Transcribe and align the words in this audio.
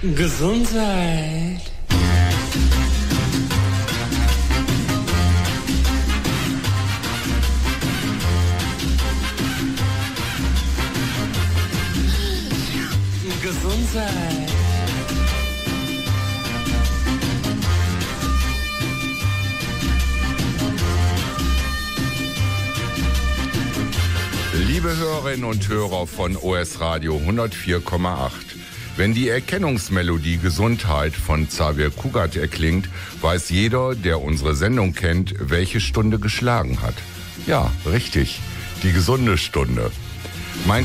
Gesundheit. 0.00 1.60
Gesundheit. 13.42 14.08
Liebe 24.52 24.96
Hörerinnen 24.96 25.44
und 25.44 25.68
Hörer 25.68 26.06
von 26.06 26.36
OS 26.36 26.78
Radio 26.78 27.16
104,8. 27.16 28.57
Wenn 28.98 29.14
die 29.14 29.28
Erkennungsmelodie 29.28 30.38
Gesundheit 30.38 31.14
von 31.14 31.46
Xavier 31.46 31.90
Kugat 31.90 32.34
erklingt, 32.34 32.88
weiß 33.20 33.48
jeder, 33.50 33.94
der 33.94 34.20
unsere 34.20 34.56
Sendung 34.56 34.92
kennt, 34.92 35.36
welche 35.38 35.78
Stunde 35.78 36.18
geschlagen 36.18 36.82
hat. 36.82 36.96
Ja, 37.46 37.70
richtig, 37.86 38.40
die 38.82 38.90
gesunde 38.90 39.38
Stunde. 39.38 39.92
Mein 40.66 40.84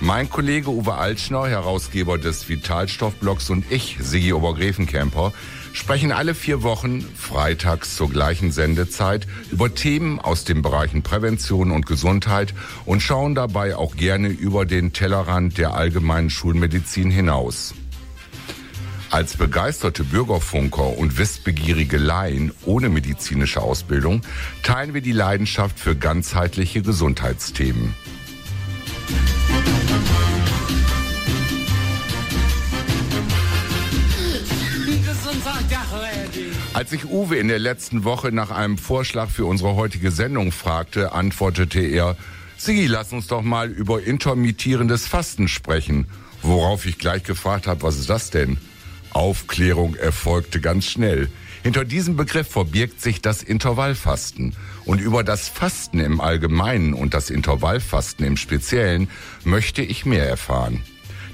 Mein 0.00 0.30
Kollege 0.30 0.70
Uwe 0.70 0.94
Altschner, 0.94 1.46
Herausgeber 1.46 2.16
des 2.16 2.48
Vitalstoffblogs 2.48 3.50
und 3.50 3.70
ich, 3.70 3.98
Sigi 4.00 4.32
Obergräfenkämper, 4.32 5.34
sprechen 5.78 6.10
alle 6.10 6.34
vier 6.34 6.64
Wochen 6.64 7.02
freitags 7.02 7.94
zur 7.94 8.10
gleichen 8.10 8.50
Sendezeit 8.50 9.28
über 9.52 9.74
Themen 9.74 10.18
aus 10.18 10.44
den 10.44 10.60
Bereichen 10.60 11.02
Prävention 11.02 11.70
und 11.70 11.86
Gesundheit 11.86 12.52
und 12.84 13.00
schauen 13.00 13.36
dabei 13.36 13.76
auch 13.76 13.94
gerne 13.94 14.28
über 14.28 14.66
den 14.66 14.92
Tellerrand 14.92 15.56
der 15.56 15.74
allgemeinen 15.74 16.30
Schulmedizin 16.30 17.12
hinaus. 17.12 17.74
Als 19.10 19.36
begeisterte 19.36 20.02
Bürgerfunker 20.02 20.98
und 20.98 21.16
wissbegierige 21.16 21.96
Laien 21.96 22.52
ohne 22.66 22.88
medizinische 22.88 23.62
Ausbildung 23.62 24.22
teilen 24.64 24.94
wir 24.94 25.00
die 25.00 25.12
Leidenschaft 25.12 25.78
für 25.78 25.94
ganzheitliche 25.94 26.82
Gesundheitsthemen. 26.82 27.94
Als 36.78 36.92
ich 36.92 37.06
Uwe 37.06 37.34
in 37.38 37.48
der 37.48 37.58
letzten 37.58 38.04
Woche 38.04 38.30
nach 38.30 38.52
einem 38.52 38.78
Vorschlag 38.78 39.30
für 39.30 39.46
unsere 39.46 39.74
heutige 39.74 40.12
Sendung 40.12 40.52
fragte, 40.52 41.10
antwortete 41.10 41.80
er, 41.80 42.16
Sigi, 42.56 42.86
lass 42.86 43.12
uns 43.12 43.26
doch 43.26 43.42
mal 43.42 43.68
über 43.68 44.00
intermittierendes 44.04 45.08
Fasten 45.08 45.48
sprechen. 45.48 46.06
Worauf 46.40 46.86
ich 46.86 46.98
gleich 46.98 47.24
gefragt 47.24 47.66
habe, 47.66 47.82
was 47.82 47.98
ist 47.98 48.08
das 48.08 48.30
denn? 48.30 48.58
Aufklärung 49.10 49.96
erfolgte 49.96 50.60
ganz 50.60 50.84
schnell. 50.84 51.28
Hinter 51.64 51.84
diesem 51.84 52.14
Begriff 52.14 52.46
verbirgt 52.46 53.00
sich 53.00 53.20
das 53.20 53.42
Intervallfasten. 53.42 54.54
Und 54.84 55.00
über 55.00 55.24
das 55.24 55.48
Fasten 55.48 55.98
im 55.98 56.20
Allgemeinen 56.20 56.94
und 56.94 57.12
das 57.12 57.30
Intervallfasten 57.30 58.24
im 58.24 58.36
Speziellen 58.36 59.10
möchte 59.42 59.82
ich 59.82 60.06
mehr 60.06 60.28
erfahren. 60.28 60.84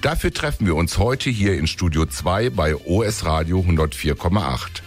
Dafür 0.01 0.33
treffen 0.33 0.67
wir 0.67 0.75
uns 0.75 0.97
heute 0.97 1.29
hier 1.29 1.59
in 1.59 1.67
Studio 1.67 2.07
2 2.07 2.49
bei 2.49 2.77
OS 2.77 3.27
Radio 3.27 3.61
104,8. 3.61 4.84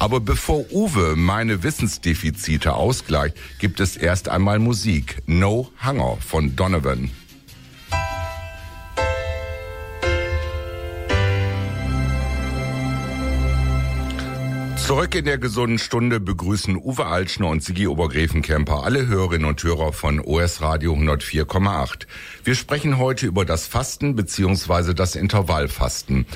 Aber 0.00 0.18
bevor 0.18 0.64
Uwe 0.72 1.14
meine 1.14 1.62
Wissensdefizite 1.62 2.72
ausgleicht, 2.72 3.36
gibt 3.58 3.80
es 3.80 3.98
erst 3.98 4.30
einmal 4.30 4.58
Musik. 4.58 5.18
No 5.26 5.70
Hunger 5.84 6.16
von 6.26 6.56
Donovan. 6.56 7.10
Zurück 14.76 15.14
in 15.14 15.26
der 15.26 15.38
gesunden 15.38 15.78
Stunde 15.78 16.18
begrüßen 16.18 16.76
Uwe 16.76 17.04
Altschner 17.04 17.48
und 17.48 17.62
Sigi 17.62 17.86
Obergräfenkämper 17.86 18.82
alle 18.82 19.06
Hörerinnen 19.06 19.46
und 19.46 19.62
Hörer 19.62 19.92
von 19.92 20.18
OS 20.18 20.62
Radio 20.62 20.94
104,8. 20.94 22.06
Wir 22.42 22.54
sprechen 22.54 22.98
heute 22.98 23.26
über 23.26 23.44
das 23.44 23.66
Fasten 23.68 24.16
bzw. 24.16 24.94
das 24.94 25.14
Intervallfasten. 25.14 26.26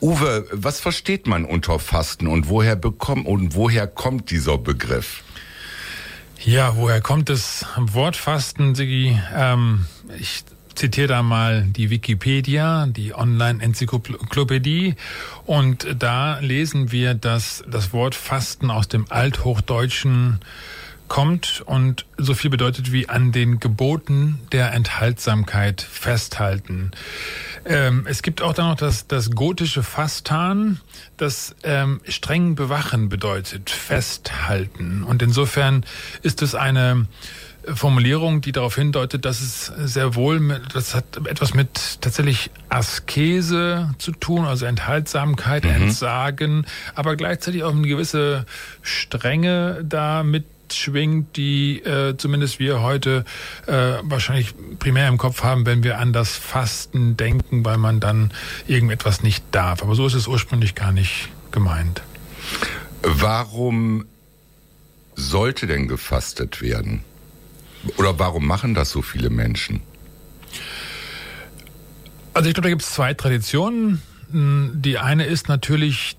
Uwe, 0.00 0.46
was 0.50 0.80
versteht 0.80 1.26
man 1.26 1.44
unter 1.44 1.78
Fasten 1.78 2.26
und 2.26 2.48
woher 2.48 2.76
bekommt 2.76 3.26
und 3.26 3.54
woher 3.54 3.86
kommt 3.86 4.30
dieser 4.30 4.56
Begriff? 4.56 5.22
Ja, 6.42 6.76
woher 6.76 7.02
kommt 7.02 7.28
das 7.28 7.66
Wort 7.76 8.16
Fasten, 8.16 8.74
Sigi? 8.74 9.18
Ähm, 9.36 9.84
ich 10.18 10.42
zitiere 10.74 11.08
da 11.08 11.22
mal 11.22 11.64
die 11.64 11.90
Wikipedia, 11.90 12.86
die 12.86 13.14
Online-Enzyklopädie. 13.14 14.94
Und 15.44 15.86
da 15.98 16.38
lesen 16.38 16.92
wir, 16.92 17.12
dass 17.12 17.62
das 17.68 17.92
Wort 17.92 18.14
Fasten 18.14 18.70
aus 18.70 18.88
dem 18.88 19.04
Althochdeutschen 19.10 20.40
kommt 21.10 21.62
und 21.66 22.06
so 22.16 22.34
viel 22.34 22.50
bedeutet 22.50 22.92
wie 22.92 23.08
an 23.08 23.32
den 23.32 23.58
Geboten 23.58 24.38
der 24.52 24.72
Enthaltsamkeit 24.72 25.82
festhalten. 25.82 26.92
Ähm, 27.66 28.06
es 28.08 28.22
gibt 28.22 28.40
auch 28.40 28.54
dann 28.54 28.68
noch 28.68 28.76
das, 28.76 29.08
das 29.08 29.32
gotische 29.32 29.82
Fastan, 29.82 30.80
das 31.16 31.56
ähm, 31.64 32.00
streng 32.08 32.54
bewachen 32.54 33.08
bedeutet, 33.08 33.70
festhalten. 33.70 35.02
Und 35.02 35.20
insofern 35.20 35.84
ist 36.22 36.42
es 36.42 36.54
eine 36.54 37.06
Formulierung, 37.64 38.40
die 38.40 38.52
darauf 38.52 38.76
hindeutet, 38.76 39.24
dass 39.24 39.40
es 39.40 39.66
sehr 39.66 40.14
wohl, 40.14 40.38
mit, 40.38 40.62
das 40.74 40.94
hat 40.94 41.16
etwas 41.26 41.54
mit 41.54 42.00
tatsächlich 42.00 42.52
Askese 42.68 43.94
zu 43.98 44.12
tun, 44.12 44.44
also 44.44 44.64
Enthaltsamkeit, 44.64 45.64
mhm. 45.64 45.70
Entsagen, 45.70 46.66
aber 46.94 47.16
gleichzeitig 47.16 47.64
auch 47.64 47.72
eine 47.72 47.88
gewisse 47.88 48.46
Strenge 48.80 49.84
da 49.84 50.22
mit 50.22 50.44
schwingt, 50.74 51.36
die 51.36 51.78
äh, 51.80 52.16
zumindest 52.16 52.58
wir 52.58 52.80
heute 52.80 53.24
äh, 53.66 53.94
wahrscheinlich 54.02 54.54
primär 54.78 55.08
im 55.08 55.18
Kopf 55.18 55.42
haben, 55.42 55.66
wenn 55.66 55.82
wir 55.82 55.98
an 55.98 56.12
das 56.12 56.36
Fasten 56.36 57.16
denken, 57.16 57.64
weil 57.64 57.78
man 57.78 58.00
dann 58.00 58.32
irgendetwas 58.66 59.22
nicht 59.22 59.44
darf. 59.52 59.82
Aber 59.82 59.94
so 59.94 60.06
ist 60.06 60.14
es 60.14 60.26
ursprünglich 60.26 60.74
gar 60.74 60.92
nicht 60.92 61.28
gemeint. 61.50 62.02
Warum 63.02 64.04
sollte 65.14 65.66
denn 65.66 65.88
gefastet 65.88 66.60
werden? 66.62 67.04
Oder 67.96 68.18
warum 68.18 68.46
machen 68.46 68.74
das 68.74 68.90
so 68.90 69.02
viele 69.02 69.30
Menschen? 69.30 69.80
Also 72.34 72.48
ich 72.48 72.54
glaube, 72.54 72.66
da 72.66 72.70
gibt 72.70 72.82
es 72.82 72.92
zwei 72.92 73.14
Traditionen. 73.14 74.02
Die 74.32 74.98
eine 74.98 75.24
ist 75.24 75.48
natürlich, 75.48 76.16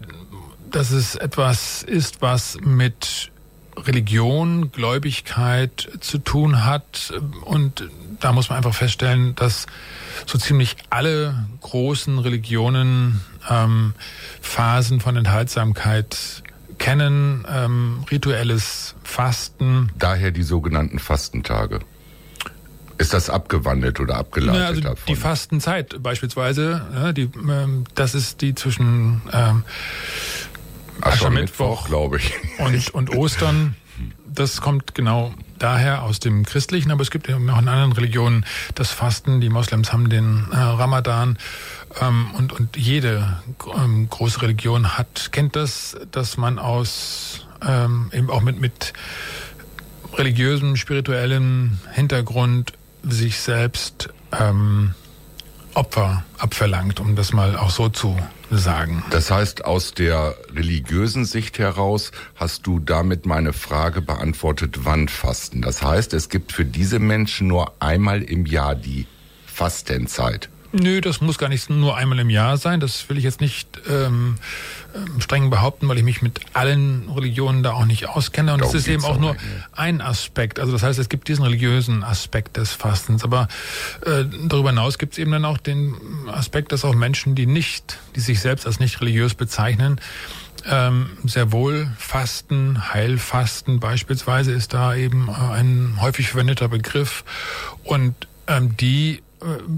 dass 0.69 0.91
es 0.91 1.15
etwas 1.15 1.83
ist, 1.83 2.21
was 2.21 2.57
mit 2.61 3.30
Religion, 3.77 4.71
Gläubigkeit 4.71 5.89
zu 5.99 6.17
tun 6.17 6.65
hat. 6.65 7.13
Und 7.43 7.89
da 8.19 8.31
muss 8.31 8.49
man 8.49 8.57
einfach 8.57 8.75
feststellen, 8.75 9.35
dass 9.35 9.67
so 10.25 10.37
ziemlich 10.37 10.75
alle 10.89 11.47
großen 11.61 12.19
Religionen 12.19 13.21
ähm, 13.49 13.93
Phasen 14.41 14.99
von 14.99 15.17
Enthaltsamkeit 15.17 16.43
kennen, 16.77 17.45
ähm, 17.51 18.03
rituelles 18.09 18.95
Fasten. 19.03 19.91
Daher 19.97 20.31
die 20.31 20.43
sogenannten 20.43 20.99
Fastentage. 20.99 21.79
Ist 22.97 23.13
das 23.13 23.31
abgewandelt 23.31 23.99
oder 23.99 24.17
abgeleitet 24.17 24.61
ja, 24.61 24.67
also 24.67 24.81
davon? 24.81 25.05
Die 25.07 25.15
Fastenzeit 25.15 26.03
beispielsweise, 26.03 26.85
ja, 26.93 27.11
die, 27.13 27.29
ähm, 27.35 27.85
das 27.95 28.13
ist 28.13 28.41
die 28.41 28.53
zwischen 28.53 29.21
ähm, 29.33 29.63
Aschermittwoch, 30.99 31.87
glaube 31.87 32.17
ich. 32.17 32.33
Und, 32.59 32.93
und 32.93 33.15
Ostern. 33.15 33.75
Das 34.33 34.61
kommt 34.61 34.95
genau 34.95 35.33
daher 35.59 36.03
aus 36.03 36.19
dem 36.19 36.45
Christlichen, 36.45 36.91
aber 36.91 37.01
es 37.01 37.11
gibt 37.11 37.27
ja 37.27 37.35
auch 37.35 37.39
in 37.39 37.49
anderen 37.49 37.91
Religionen 37.91 38.45
das 38.75 38.91
Fasten. 38.91 39.41
Die 39.41 39.49
Moslems 39.49 39.93
haben 39.93 40.09
den 40.09 40.47
äh, 40.51 40.55
Ramadan 40.55 41.37
ähm, 42.01 42.31
und, 42.37 42.53
und 42.53 42.77
jede 42.77 43.41
ähm, 43.77 44.09
große 44.09 44.41
Religion 44.41 44.97
hat, 44.97 45.31
kennt 45.31 45.55
das, 45.55 45.97
dass 46.11 46.37
man 46.37 46.59
aus 46.59 47.45
ähm, 47.65 48.09
eben 48.13 48.29
auch 48.29 48.41
mit, 48.41 48.59
mit 48.59 48.93
religiösem, 50.13 50.75
spirituellem 50.77 51.79
Hintergrund 51.91 52.73
sich 53.03 53.39
selbst 53.39 54.09
ähm, 54.31 54.95
Opfer 55.73 56.23
abverlangt, 56.37 56.99
um 56.99 57.15
das 57.15 57.33
mal 57.33 57.55
auch 57.55 57.69
so 57.69 57.89
zu 57.89 58.17
sagen. 58.49 59.03
Das 59.09 59.31
heißt, 59.31 59.65
aus 59.65 59.93
der 59.93 60.35
religiösen 60.53 61.25
Sicht 61.25 61.59
heraus 61.59 62.11
hast 62.35 62.67
du 62.67 62.79
damit 62.79 63.25
meine 63.25 63.53
Frage 63.53 64.01
beantwortet, 64.01 64.79
wann 64.83 65.07
fasten. 65.07 65.61
Das 65.61 65.81
heißt, 65.81 66.13
es 66.13 66.29
gibt 66.29 66.51
für 66.51 66.65
diese 66.65 66.99
Menschen 66.99 67.47
nur 67.47 67.73
einmal 67.79 68.21
im 68.21 68.45
Jahr 68.45 68.75
die 68.75 69.07
Fastenzeit. 69.45 70.49
Nö, 70.73 71.01
das 71.01 71.19
muss 71.19 71.37
gar 71.37 71.49
nicht 71.49 71.69
nur 71.69 71.97
einmal 71.97 72.19
im 72.19 72.29
Jahr 72.29 72.57
sein. 72.57 72.79
Das 72.79 73.09
will 73.09 73.17
ich 73.17 73.25
jetzt 73.25 73.41
nicht 73.41 73.67
ähm, 73.89 74.35
streng 75.19 75.49
behaupten, 75.49 75.87
weil 75.87 75.97
ich 75.97 76.03
mich 76.03 76.21
mit 76.21 76.39
allen 76.53 77.09
Religionen 77.09 77.63
da 77.63 77.73
auch 77.73 77.85
nicht 77.85 78.09
auskenne. 78.09 78.53
Und 78.53 78.61
es 78.61 78.73
ist 78.73 78.87
eben 78.87 79.03
auch 79.05 79.17
nur 79.17 79.35
ein 79.73 80.01
Aspekt. 80.01 80.59
Also 80.59 80.71
das 80.71 80.83
heißt, 80.83 80.99
es 80.99 81.09
gibt 81.09 81.27
diesen 81.27 81.43
religiösen 81.43 82.03
Aspekt 82.03 82.57
des 82.57 82.71
Fastens. 82.71 83.23
Aber 83.23 83.47
äh, 84.05 84.25
darüber 84.47 84.69
hinaus 84.69 84.97
gibt 84.97 85.13
es 85.13 85.19
eben 85.19 85.31
dann 85.31 85.45
auch 85.45 85.57
den 85.57 85.95
Aspekt, 86.27 86.71
dass 86.71 86.85
auch 86.85 86.95
Menschen, 86.95 87.35
die 87.35 87.45
nicht, 87.45 87.99
die 88.15 88.19
sich 88.19 88.39
selbst 88.39 88.65
als 88.65 88.79
nicht 88.79 89.01
religiös 89.01 89.33
bezeichnen, 89.33 89.99
ähm, 90.69 91.09
sehr 91.23 91.51
wohl 91.51 91.89
Fasten, 91.97 92.93
Heilfasten 92.93 93.79
beispielsweise 93.79 94.51
ist 94.51 94.73
da 94.73 94.95
eben 94.95 95.27
äh, 95.29 95.53
ein 95.53 95.97
häufig 96.01 96.29
verwendeter 96.29 96.67
Begriff. 96.67 97.23
Und 97.83 98.15
ähm, 98.47 98.77
die 98.77 99.23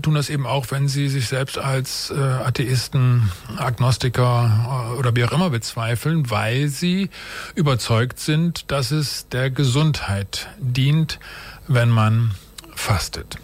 tun 0.01 0.15
das 0.15 0.29
eben 0.29 0.45
auch, 0.45 0.71
wenn 0.71 0.87
sie 0.87 1.07
sich 1.09 1.27
selbst 1.27 1.57
als 1.57 2.11
äh, 2.11 2.19
Atheisten, 2.19 3.31
Agnostiker 3.57 4.93
äh, 4.93 4.97
oder 4.97 5.15
wie 5.15 5.23
auch 5.23 5.31
immer 5.31 5.49
bezweifeln, 5.49 6.29
weil 6.29 6.67
sie 6.67 7.09
überzeugt 7.55 8.19
sind, 8.19 8.71
dass 8.71 8.91
es 8.91 9.27
der 9.29 9.49
Gesundheit 9.49 10.49
dient, 10.59 11.19
wenn 11.67 11.89
man 11.89 12.31
fastet. 12.75 13.37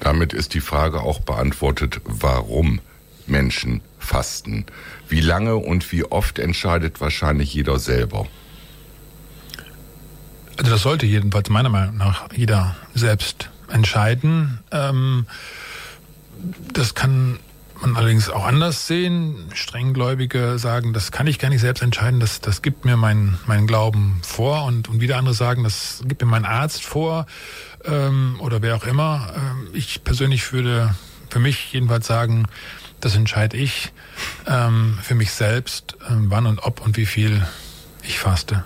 Damit 0.00 0.32
ist 0.32 0.54
die 0.54 0.60
Frage 0.60 1.00
auch 1.00 1.20
beantwortet, 1.20 2.00
warum 2.04 2.80
Menschen 3.26 3.80
fasten. 3.98 4.64
Wie 5.08 5.20
lange 5.20 5.56
und 5.56 5.90
wie 5.90 6.04
oft 6.04 6.38
entscheidet 6.38 7.00
wahrscheinlich 7.00 7.52
jeder 7.52 7.78
selber. 7.78 8.26
Also 10.56 10.70
das 10.70 10.82
sollte 10.82 11.06
jedenfalls 11.06 11.50
meiner 11.50 11.68
Meinung 11.68 11.96
nach 11.96 12.32
jeder 12.32 12.76
selbst 12.94 13.50
entscheiden. 13.68 14.60
Ähm, 14.70 15.26
das 16.72 16.94
kann 16.94 17.38
man 17.80 17.96
allerdings 17.96 18.28
auch 18.30 18.44
anders 18.44 18.86
sehen. 18.86 19.50
Strenggläubige 19.54 20.58
sagen, 20.58 20.92
das 20.92 21.12
kann 21.12 21.26
ich 21.26 21.38
gar 21.38 21.48
nicht 21.48 21.60
selbst 21.60 21.82
entscheiden, 21.82 22.20
das, 22.20 22.40
das 22.40 22.62
gibt 22.62 22.84
mir 22.84 22.96
mein, 22.96 23.38
mein 23.46 23.66
Glauben 23.66 24.20
vor. 24.22 24.64
Und, 24.64 24.88
und 24.88 25.00
wieder 25.00 25.16
andere 25.16 25.34
sagen, 25.34 25.64
das 25.64 26.02
gibt 26.06 26.22
mir 26.22 26.28
mein 26.28 26.44
Arzt 26.44 26.84
vor 26.84 27.26
ähm, 27.84 28.36
oder 28.40 28.62
wer 28.62 28.76
auch 28.76 28.84
immer. 28.84 29.32
Ähm, 29.36 29.68
ich 29.72 30.04
persönlich 30.04 30.52
würde 30.52 30.94
für 31.30 31.38
mich 31.38 31.72
jedenfalls 31.72 32.06
sagen, 32.06 32.46
das 33.00 33.14
entscheide 33.14 33.56
ich 33.56 33.92
ähm, 34.46 34.98
für 35.02 35.14
mich 35.14 35.32
selbst, 35.32 35.96
ähm, 36.10 36.26
wann 36.30 36.46
und 36.46 36.60
ob 36.64 36.80
und 36.80 36.96
wie 36.96 37.06
viel 37.06 37.46
ich 38.02 38.18
faste. 38.18 38.64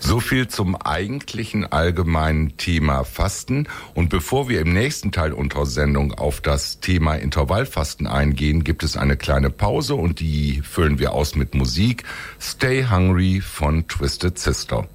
So 0.00 0.20
viel 0.20 0.48
zum 0.48 0.76
eigentlichen 0.76 1.70
allgemeinen 1.70 2.56
Thema 2.56 3.04
Fasten. 3.04 3.68
Und 3.94 4.08
bevor 4.08 4.48
wir 4.48 4.60
im 4.60 4.72
nächsten 4.72 5.12
Teil 5.12 5.32
unserer 5.32 5.66
Sendung 5.66 6.14
auf 6.14 6.40
das 6.40 6.80
Thema 6.80 7.14
Intervallfasten 7.14 8.06
eingehen, 8.06 8.64
gibt 8.64 8.82
es 8.82 8.96
eine 8.96 9.16
kleine 9.16 9.50
Pause 9.50 9.94
und 9.94 10.20
die 10.20 10.62
füllen 10.62 10.98
wir 10.98 11.12
aus 11.12 11.34
mit 11.34 11.54
Musik. 11.54 12.04
Stay 12.40 12.86
Hungry 12.90 13.40
von 13.40 13.86
Twisted 13.88 14.38
Sister. 14.38 14.86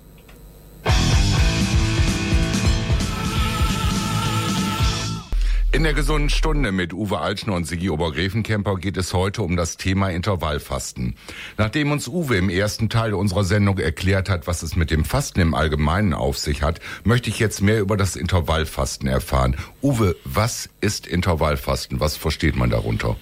In 5.77 5.83
der 5.83 5.93
gesunden 5.93 6.31
Stunde 6.31 6.71
mit 6.71 6.91
Uwe 6.91 7.19
Altschner 7.19 7.53
und 7.53 7.67
Sigi 7.67 7.91
Obergräfenkämper 7.91 8.77
geht 8.77 8.97
es 8.97 9.13
heute 9.13 9.43
um 9.43 9.55
das 9.55 9.77
Thema 9.77 10.09
Intervallfasten. 10.09 11.15
Nachdem 11.55 11.91
uns 11.91 12.07
Uwe 12.07 12.35
im 12.35 12.49
ersten 12.49 12.89
Teil 12.89 13.13
unserer 13.13 13.43
Sendung 13.43 13.77
erklärt 13.77 14.27
hat, 14.27 14.47
was 14.47 14.63
es 14.63 14.75
mit 14.75 14.89
dem 14.89 15.05
Fasten 15.05 15.39
im 15.39 15.53
Allgemeinen 15.53 16.15
auf 16.15 16.39
sich 16.39 16.63
hat, 16.63 16.79
möchte 17.03 17.29
ich 17.29 17.37
jetzt 17.37 17.61
mehr 17.61 17.79
über 17.79 17.95
das 17.95 18.15
Intervallfasten 18.15 19.07
erfahren. 19.07 19.55
Uwe, 19.83 20.15
was 20.23 20.67
ist 20.81 21.05
Intervallfasten? 21.05 21.99
Was 21.99 22.17
versteht 22.17 22.55
man 22.55 22.71
darunter? 22.71 23.15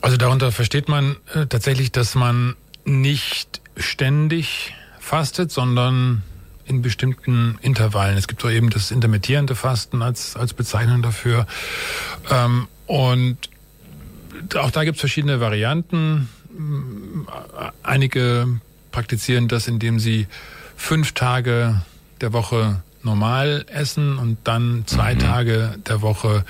Also 0.00 0.16
darunter 0.16 0.50
versteht 0.50 0.88
man 0.88 1.14
äh, 1.32 1.46
tatsächlich, 1.46 1.92
dass 1.92 2.16
man 2.16 2.56
nicht 2.84 3.60
ständig 3.76 4.74
fastet, 4.98 5.52
sondern 5.52 6.24
in 6.70 6.82
bestimmten 6.82 7.58
Intervallen. 7.60 8.16
Es 8.16 8.28
gibt 8.28 8.40
so 8.40 8.48
eben 8.48 8.70
das 8.70 8.92
intermittierende 8.92 9.56
Fasten 9.56 10.02
als, 10.02 10.36
als 10.36 10.54
Bezeichnung 10.54 11.02
dafür. 11.02 11.46
Ähm, 12.30 12.68
und 12.86 13.36
auch 14.56 14.70
da 14.70 14.84
gibt 14.84 14.96
es 14.96 15.00
verschiedene 15.00 15.40
Varianten. 15.40 16.28
Einige 17.82 18.60
praktizieren 18.92 19.48
das, 19.48 19.66
indem 19.66 19.98
sie 19.98 20.28
fünf 20.76 21.12
Tage 21.12 21.82
der 22.20 22.32
Woche 22.32 22.82
normal 23.02 23.66
essen 23.68 24.18
und 24.18 24.38
dann 24.44 24.84
zwei 24.86 25.14
mhm. 25.14 25.18
Tage 25.18 25.74
der 25.88 26.02
Woche 26.02 26.44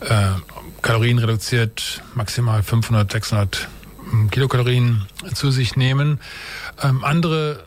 äh, 0.00 0.32
Kalorien 0.82 1.18
reduziert, 1.18 2.02
maximal 2.14 2.62
500, 2.62 3.10
600 3.10 3.68
Kilokalorien 4.30 5.06
zu 5.34 5.50
sich 5.50 5.76
nehmen. 5.76 6.20
Ähm, 6.82 7.04
andere 7.04 7.64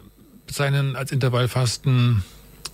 bezeichnen 0.50 0.96
als 0.96 1.12
Intervallfasten, 1.12 2.24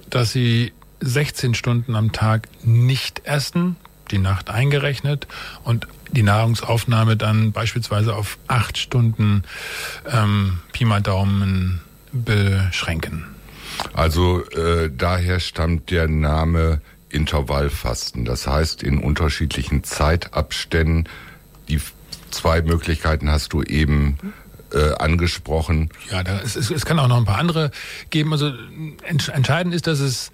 dass 0.10 0.32
sie 0.32 0.72
16 1.02 1.56
Stunden 1.56 1.96
am 1.96 2.14
Tag 2.14 2.48
nicht 2.64 3.26
essen, 3.26 3.76
die 4.12 4.18
Nacht 4.18 4.50
eingerechnet 4.50 5.28
und 5.66 5.86
die 6.10 6.24
Nahrungsaufnahme 6.24 7.18
dann 7.18 7.52
beispielsweise 7.52 8.16
auf 8.16 8.38
acht 8.48 8.78
Stunden 8.78 9.44
ähm, 10.10 10.60
Pi 10.72 10.86
mal 10.86 11.02
Daumen 11.02 11.82
beschränken. 12.14 13.26
Also 13.92 14.46
äh, 14.52 14.90
daher 14.96 15.42
stammt 15.42 15.92
der 15.92 16.08
Name 16.08 16.80
Intervallfasten. 17.10 18.24
Das 18.24 18.48
heißt, 18.48 18.84
in 18.84 19.00
unterschiedlichen 19.00 19.84
Zeitabständen, 19.84 21.10
die 21.68 21.82
zwei 22.32 22.62
Möglichkeiten 22.62 23.30
hast 23.30 23.52
du 23.52 23.64
eben 23.64 24.18
äh, 24.76 24.94
angesprochen. 25.00 25.90
Ja, 26.12 26.24
da, 26.24 26.40
es, 26.42 26.56
es, 26.56 26.86
kann 26.86 27.00
auch 27.00 27.08
noch 27.08 27.18
ein 27.18 27.26
paar 27.26 27.40
andere 27.40 27.72
geben. 28.10 28.32
Also 28.34 28.52
entscheidend 29.04 29.74
ist, 29.74 29.88
dass 29.88 30.00
es 30.00 30.32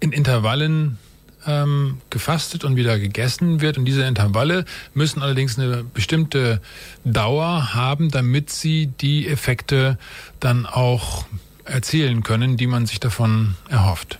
in 0.00 0.12
Intervallen 0.12 0.98
ähm, 1.46 1.98
gefastet 2.10 2.64
und 2.64 2.76
wieder 2.76 2.98
gegessen 2.98 3.60
wird. 3.60 3.78
Und 3.78 3.84
diese 3.84 4.02
Intervalle 4.02 4.64
müssen 4.94 5.22
allerdings 5.22 5.58
eine 5.58 5.84
bestimmte 5.84 6.60
Dauer 7.04 7.74
haben, 7.74 8.10
damit 8.10 8.50
sie 8.50 8.86
die 8.86 9.28
Effekte 9.28 9.98
dann 10.40 10.66
auch 10.66 11.26
erzielen 11.64 12.22
können, 12.22 12.56
die 12.56 12.66
man 12.66 12.86
sich 12.86 13.00
davon 13.00 13.54
erhofft. 13.68 14.18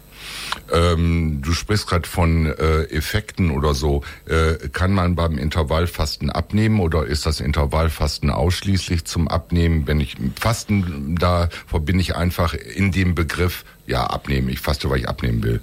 Ähm, 0.73 1.41
du 1.43 1.53
sprichst 1.53 1.87
gerade 1.87 2.09
von 2.09 2.47
äh, 2.47 2.85
Effekten 2.85 3.51
oder 3.51 3.75
so. 3.75 4.03
Äh, 4.27 4.69
kann 4.69 4.93
man 4.93 5.15
beim 5.15 5.39
Intervallfasten 5.39 6.31
abnehmen 6.31 6.81
oder 6.81 7.07
ist 7.07 7.27
das 7.27 7.41
Intervallfasten 7.41 8.31
ausschließlich 8.31 9.05
zum 9.05 9.29
Abnehmen? 9.29 9.87
Wenn 9.87 10.01
ich 10.01 10.17
Fasten, 10.39 11.17
da 11.19 11.49
verbinde 11.67 12.03
ich 12.03 12.17
einfach 12.17 12.55
in 12.55 12.93
dem 12.93 13.15
Begriff, 13.15 13.65
ja, 13.87 14.05
abnehmen. 14.05 14.49
Ich 14.49 14.61
faste, 14.61 14.91
weil 14.91 15.01
ich 15.01 15.09
abnehmen 15.09 15.43
will. 15.43 15.61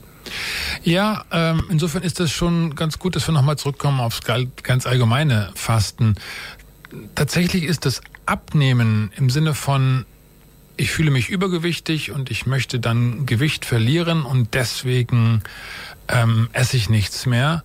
Ja, 0.83 1.23
ähm, 1.31 1.63
insofern 1.69 2.03
ist 2.03 2.19
das 2.19 2.31
schon 2.31 2.75
ganz 2.75 2.97
gut, 2.97 3.15
dass 3.15 3.27
wir 3.27 3.33
nochmal 3.33 3.57
zurückkommen 3.57 3.99
aufs 3.99 4.21
ganz 4.21 4.87
allgemeine 4.87 5.51
Fasten. 5.55 6.15
Tatsächlich 7.13 7.63
ist 7.63 7.85
das 7.85 8.01
Abnehmen 8.25 9.11
im 9.17 9.29
Sinne 9.29 9.53
von 9.53 10.05
ich 10.77 10.91
fühle 10.91 11.11
mich 11.11 11.29
übergewichtig 11.29 12.11
und 12.11 12.31
ich 12.31 12.45
möchte 12.45 12.79
dann 12.79 13.25
Gewicht 13.25 13.65
verlieren 13.65 14.23
und 14.23 14.53
deswegen 14.53 15.41
ähm, 16.07 16.49
esse 16.53 16.77
ich 16.77 16.89
nichts 16.89 17.25
mehr, 17.25 17.63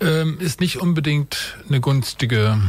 ähm, 0.00 0.38
ist 0.40 0.60
nicht 0.60 0.80
unbedingt 0.80 1.56
eine 1.68 1.80
günstige 1.80 2.60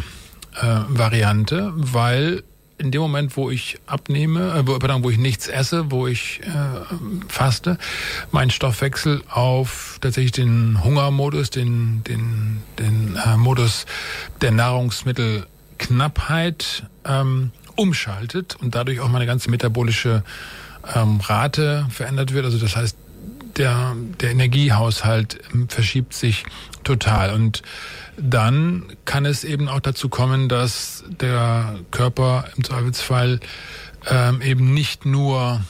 äh, 0.55 0.79
Variante, 0.88 1.71
weil 1.75 2.43
in 2.79 2.91
dem 2.91 3.01
Moment, 3.01 3.38
wo 3.38 3.51
ich 3.51 3.77
abnehme, 3.85 4.53
äh, 4.53 4.65
wo, 4.65 4.79
pardon, 4.79 5.03
wo 5.03 5.09
ich 5.09 5.17
nichts 5.17 5.47
esse, 5.47 5.91
wo 5.91 6.07
ich 6.07 6.39
äh, 6.43 6.47
faste, 7.27 7.77
mein 8.31 8.49
Stoffwechsel 8.49 9.21
auf 9.29 9.97
tatsächlich 10.01 10.31
den 10.31 10.81
Hungermodus, 10.83 11.49
den, 11.49 12.05
den, 12.05 12.63
den 12.79 13.17
äh, 13.17 13.35
Modus 13.38 13.85
der 14.41 14.51
Nahrungsmittelknappheit 14.51 16.83
ähm, 17.05 17.51
umschaltet 17.79 18.57
und 18.59 18.75
dadurch 18.75 19.00
auch 19.00 19.07
meine 19.07 19.25
ganze 19.25 19.50
metabolische 19.50 20.24
ähm, 20.95 21.21
Rate 21.21 21.88
verändert 21.89 22.33
wird. 22.33 22.43
Also 22.43 22.57
das 22.57 22.75
heißt, 22.75 22.98
der, 23.55 23.95
der 24.19 24.31
Energiehaushalt 24.31 25.39
ähm, 25.53 25.69
verschiebt 25.69 26.13
sich 26.13 26.43
total. 26.83 27.33
Und 27.33 27.63
dann 28.17 28.83
kann 29.05 29.25
es 29.25 29.45
eben 29.45 29.69
auch 29.69 29.79
dazu 29.79 30.09
kommen, 30.09 30.50
dass 30.50 31.05
der 31.07 31.79
Körper 31.91 32.45
im 32.57 32.65
Zweifelsfall 32.65 33.39
ähm, 34.09 34.41
eben 34.41 34.74
nicht 34.74 35.05
nur 35.05 35.62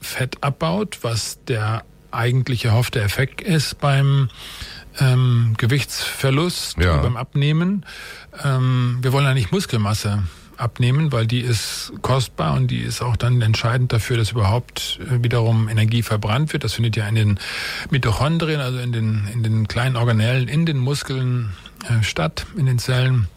Fett 0.00 0.42
abbaut, 0.42 0.98
was 1.02 1.38
der 1.44 1.84
eigentlich 2.10 2.64
erhoffte 2.64 3.00
Effekt 3.02 3.40
ist 3.40 3.78
beim 3.78 4.30
ähm, 4.98 5.54
Gewichtsverlust, 5.58 6.78
ja. 6.78 6.96
beim 6.96 7.16
Abnehmen. 7.16 7.86
Ähm, 8.42 8.98
wir 9.00 9.12
wollen 9.12 9.26
ja 9.26 9.34
nicht 9.34 9.52
Muskelmasse 9.52 10.24
abnehmen, 10.58 11.12
weil 11.12 11.26
die 11.26 11.40
ist 11.40 11.92
kostbar 12.02 12.54
und 12.54 12.68
die 12.68 12.80
ist 12.80 13.00
auch 13.00 13.16
dann 13.16 13.40
entscheidend 13.40 13.92
dafür, 13.92 14.16
dass 14.16 14.32
überhaupt 14.32 14.98
äh, 15.02 15.22
wiederum 15.22 15.68
Energie 15.68 16.02
verbrannt 16.02 16.52
wird. 16.52 16.64
Das 16.64 16.74
findet 16.74 16.96
ja 16.96 17.08
in 17.08 17.14
den 17.14 17.38
Mitochondrien, 17.90 18.60
also 18.60 18.78
in 18.78 18.92
den, 18.92 19.28
in 19.32 19.42
den 19.42 19.68
kleinen 19.68 19.96
Organellen, 19.96 20.48
in 20.48 20.66
den 20.66 20.78
Muskeln 20.78 21.50
äh, 21.88 22.02
statt 22.02 22.46
in 22.56 22.66
den 22.66 22.78
Zellen. 22.78 23.28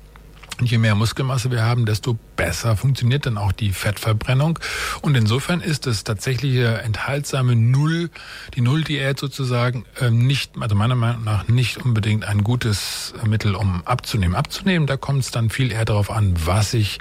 Und 0.59 0.69
je 0.69 0.77
mehr 0.77 0.95
Muskelmasse 0.95 1.51
wir 1.51 1.63
haben, 1.63 1.85
desto 1.85 2.17
besser 2.41 2.75
funktioniert 2.75 3.27
dann 3.27 3.37
auch 3.37 3.51
die 3.51 3.71
Fettverbrennung. 3.71 4.57
Und 5.01 5.15
insofern 5.15 5.61
ist 5.61 5.85
das 5.85 6.03
tatsächliche 6.03 6.81
enthaltsame 6.81 7.55
Null, 7.55 8.09
die 8.55 8.61
Null-Diät 8.61 9.19
sozusagen, 9.19 9.85
ähm, 9.99 10.25
nicht, 10.25 10.53
also 10.59 10.73
meiner 10.75 10.95
Meinung 10.95 11.23
nach 11.23 11.47
nicht 11.47 11.77
unbedingt 11.77 12.25
ein 12.25 12.43
gutes 12.43 13.13
Mittel, 13.27 13.53
um 13.53 13.85
abzunehmen. 13.85 14.35
Abzunehmen, 14.35 14.87
da 14.87 14.97
kommt 14.97 15.19
es 15.19 15.29
dann 15.29 15.51
viel 15.51 15.71
eher 15.71 15.85
darauf 15.85 16.09
an, 16.09 16.33
was 16.43 16.73
ich 16.73 16.97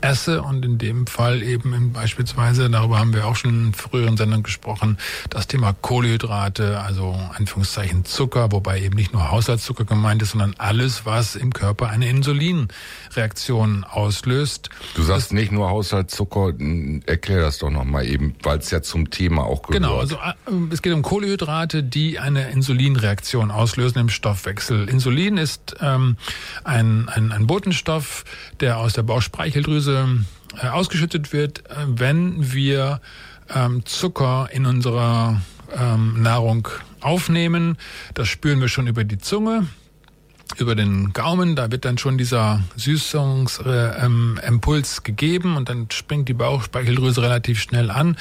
esse 0.00 0.42
und 0.42 0.64
in 0.64 0.78
dem 0.78 1.06
Fall 1.06 1.42
eben 1.42 1.92
beispielsweise, 1.92 2.70
darüber 2.70 2.98
haben 2.98 3.12
wir 3.12 3.26
auch 3.26 3.36
schon 3.36 3.66
in 3.66 3.74
früheren 3.74 4.16
Sendungen 4.16 4.42
gesprochen, 4.42 4.98
das 5.28 5.46
Thema 5.46 5.72
Kohlenhydrate, 5.72 6.80
also 6.80 7.18
Anführungszeichen 7.34 8.04
Zucker, 8.04 8.52
wobei 8.52 8.80
eben 8.80 8.96
nicht 8.96 9.12
nur 9.12 9.30
Haushaltszucker 9.30 9.84
gemeint 9.84 10.22
ist, 10.22 10.30
sondern 10.30 10.54
alles, 10.58 11.06
was 11.06 11.36
im 11.36 11.52
Körper 11.52 11.88
eine 11.88 12.08
Insulinreaktion 12.08 13.84
auslöst. 13.84 14.69
Du 14.94 15.02
sagst 15.02 15.32
nicht 15.32 15.52
nur 15.52 15.70
Haushaltszucker, 15.70 16.54
erklär 17.06 17.40
das 17.40 17.58
doch 17.58 17.70
nochmal 17.70 18.06
eben, 18.06 18.34
weil 18.42 18.58
es 18.58 18.70
ja 18.70 18.82
zum 18.82 19.10
Thema 19.10 19.44
auch 19.44 19.62
gehört. 19.62 19.82
Genau, 19.82 19.98
also 19.98 20.16
äh, 20.16 20.72
es 20.72 20.82
geht 20.82 20.92
um 20.92 21.02
Kohlenhydrate, 21.02 21.82
die 21.82 22.18
eine 22.18 22.50
Insulinreaktion 22.50 23.50
auslösen 23.50 23.98
im 23.98 24.08
Stoffwechsel. 24.08 24.88
Insulin 24.88 25.36
ist 25.36 25.76
ähm, 25.80 26.16
ein, 26.64 27.08
ein, 27.08 27.32
ein 27.32 27.46
Botenstoff, 27.46 28.24
der 28.60 28.78
aus 28.78 28.92
der 28.92 29.02
Bauchspeicheldrüse 29.02 30.24
äh, 30.60 30.68
ausgeschüttet 30.68 31.32
wird, 31.32 31.70
äh, 31.70 31.74
wenn 31.86 32.52
wir 32.52 33.00
ähm, 33.54 33.84
Zucker 33.84 34.48
in 34.52 34.66
unserer 34.66 35.40
ähm, 35.76 36.22
Nahrung 36.22 36.68
aufnehmen. 37.00 37.76
Das 38.14 38.28
spüren 38.28 38.60
wir 38.60 38.68
schon 38.68 38.86
über 38.86 39.04
die 39.04 39.18
Zunge 39.18 39.66
über 40.58 40.74
den 40.74 41.12
Gaumen, 41.12 41.54
da 41.56 41.70
wird 41.70 41.84
dann 41.84 41.98
schon 41.98 42.16
dieser 42.18 42.62
Süßungsimpuls 42.76 44.98
äh, 44.98 45.02
gegeben 45.02 45.56
und 45.56 45.68
dann 45.68 45.88
springt 45.90 46.28
die 46.28 46.34
Bauchspeicheldrüse 46.34 47.22
relativ 47.22 47.60
schnell 47.60 47.90
an. 47.90 48.16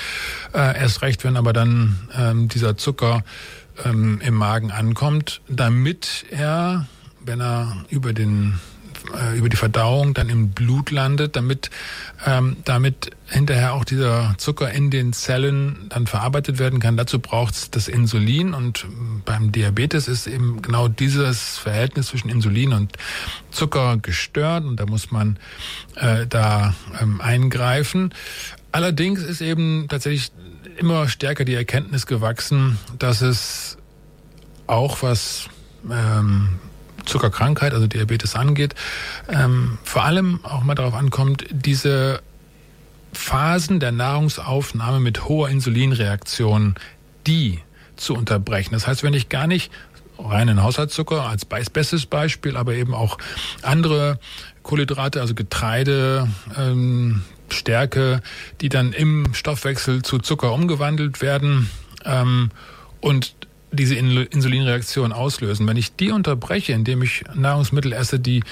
Äh, 0.53 0.79
erst 0.79 1.01
recht, 1.01 1.23
wenn 1.23 1.37
aber 1.37 1.53
dann 1.53 1.99
ähm, 2.15 2.47
dieser 2.47 2.77
Zucker 2.77 3.23
ähm, 3.85 4.21
im 4.23 4.35
Magen 4.35 4.71
ankommt, 4.71 5.41
damit 5.47 6.25
er, 6.29 6.87
wenn 7.23 7.41
er 7.41 7.85
über 7.89 8.13
den 8.13 8.59
äh, 9.13 9.37
über 9.37 9.49
die 9.49 9.57
Verdauung 9.57 10.13
dann 10.13 10.29
im 10.29 10.49
Blut 10.49 10.91
landet, 10.91 11.35
damit 11.35 11.69
ähm, 12.25 12.57
damit 12.65 13.11
hinterher 13.27 13.73
auch 13.73 13.85
dieser 13.85 14.35
Zucker 14.37 14.71
in 14.71 14.89
den 14.89 15.13
Zellen 15.13 15.87
dann 15.89 16.07
verarbeitet 16.07 16.59
werden 16.59 16.79
kann. 16.79 16.97
Dazu 16.97 17.19
braucht 17.19 17.53
es 17.53 17.71
das 17.71 17.87
Insulin 17.87 18.53
und 18.53 18.85
beim 19.25 19.51
Diabetes 19.51 20.07
ist 20.07 20.27
eben 20.27 20.61
genau 20.61 20.87
dieses 20.87 21.57
Verhältnis 21.57 22.07
zwischen 22.07 22.29
Insulin 22.29 22.73
und 22.73 22.93
Zucker 23.51 23.97
gestört 23.97 24.65
und 24.65 24.77
da 24.77 24.85
muss 24.85 25.11
man 25.11 25.37
äh, 25.95 26.25
da 26.27 26.73
ähm, 27.01 27.21
eingreifen. 27.21 28.13
Allerdings 28.71 29.21
ist 29.23 29.41
eben 29.41 29.87
tatsächlich 29.89 30.31
immer 30.77 31.07
stärker 31.07 31.45
die 31.45 31.55
Erkenntnis 31.55 32.05
gewachsen, 32.05 32.77
dass 32.97 33.21
es 33.21 33.77
auch 34.67 35.01
was 35.01 35.49
ähm, 35.89 36.59
Zuckerkrankheit, 37.09 37.73
also 37.73 37.87
Diabetes 37.87 38.35
angeht, 38.35 38.75
ähm, 39.27 39.77
vor 39.83 40.03
allem 40.03 40.39
auch 40.43 40.63
mal 40.63 40.75
darauf 40.75 40.93
ankommt, 40.93 41.45
diese 41.51 42.21
Phasen 43.13 43.79
der 43.79 43.91
Nahrungsaufnahme 43.91 44.99
mit 44.99 45.25
hoher 45.25 45.49
Insulinreaktion, 45.49 46.75
die 47.27 47.59
zu 47.95 48.13
unterbrechen. 48.13 48.73
Das 48.73 48.87
heißt, 48.87 49.03
wenn 49.03 49.13
ich 49.13 49.29
gar 49.29 49.47
nicht 49.47 49.71
reinen 50.17 50.61
Haushaltszucker 50.63 51.23
als 51.23 51.45
bestes 51.45 52.05
Beispiel, 52.05 52.57
aber 52.57 52.73
eben 52.73 52.93
auch 52.93 53.17
andere 53.61 54.19
Kohlenhydrate, 54.63 55.21
also 55.21 55.33
Getreide, 55.33 56.27
ähm, 56.57 57.23
Stärke, 57.49 58.21
die 58.61 58.69
dann 58.69 58.93
im 58.93 59.33
Stoffwechsel 59.33 60.01
zu 60.03 60.19
Zucker 60.19 60.53
umgewandelt 60.53 61.21
werden 61.21 61.69
ähm, 62.05 62.51
und 63.01 63.33
diese 63.71 63.95
Insulinreaktion 63.95 65.13
auslösen. 65.13 65.67
Wenn 65.67 65.77
ich 65.77 65.95
die 65.95 66.11
unterbreche, 66.11 66.73
indem 66.73 67.01
ich 67.01 67.23
Nahrungsmittel 67.33 67.93
esse, 67.93 68.19
die, 68.19 68.43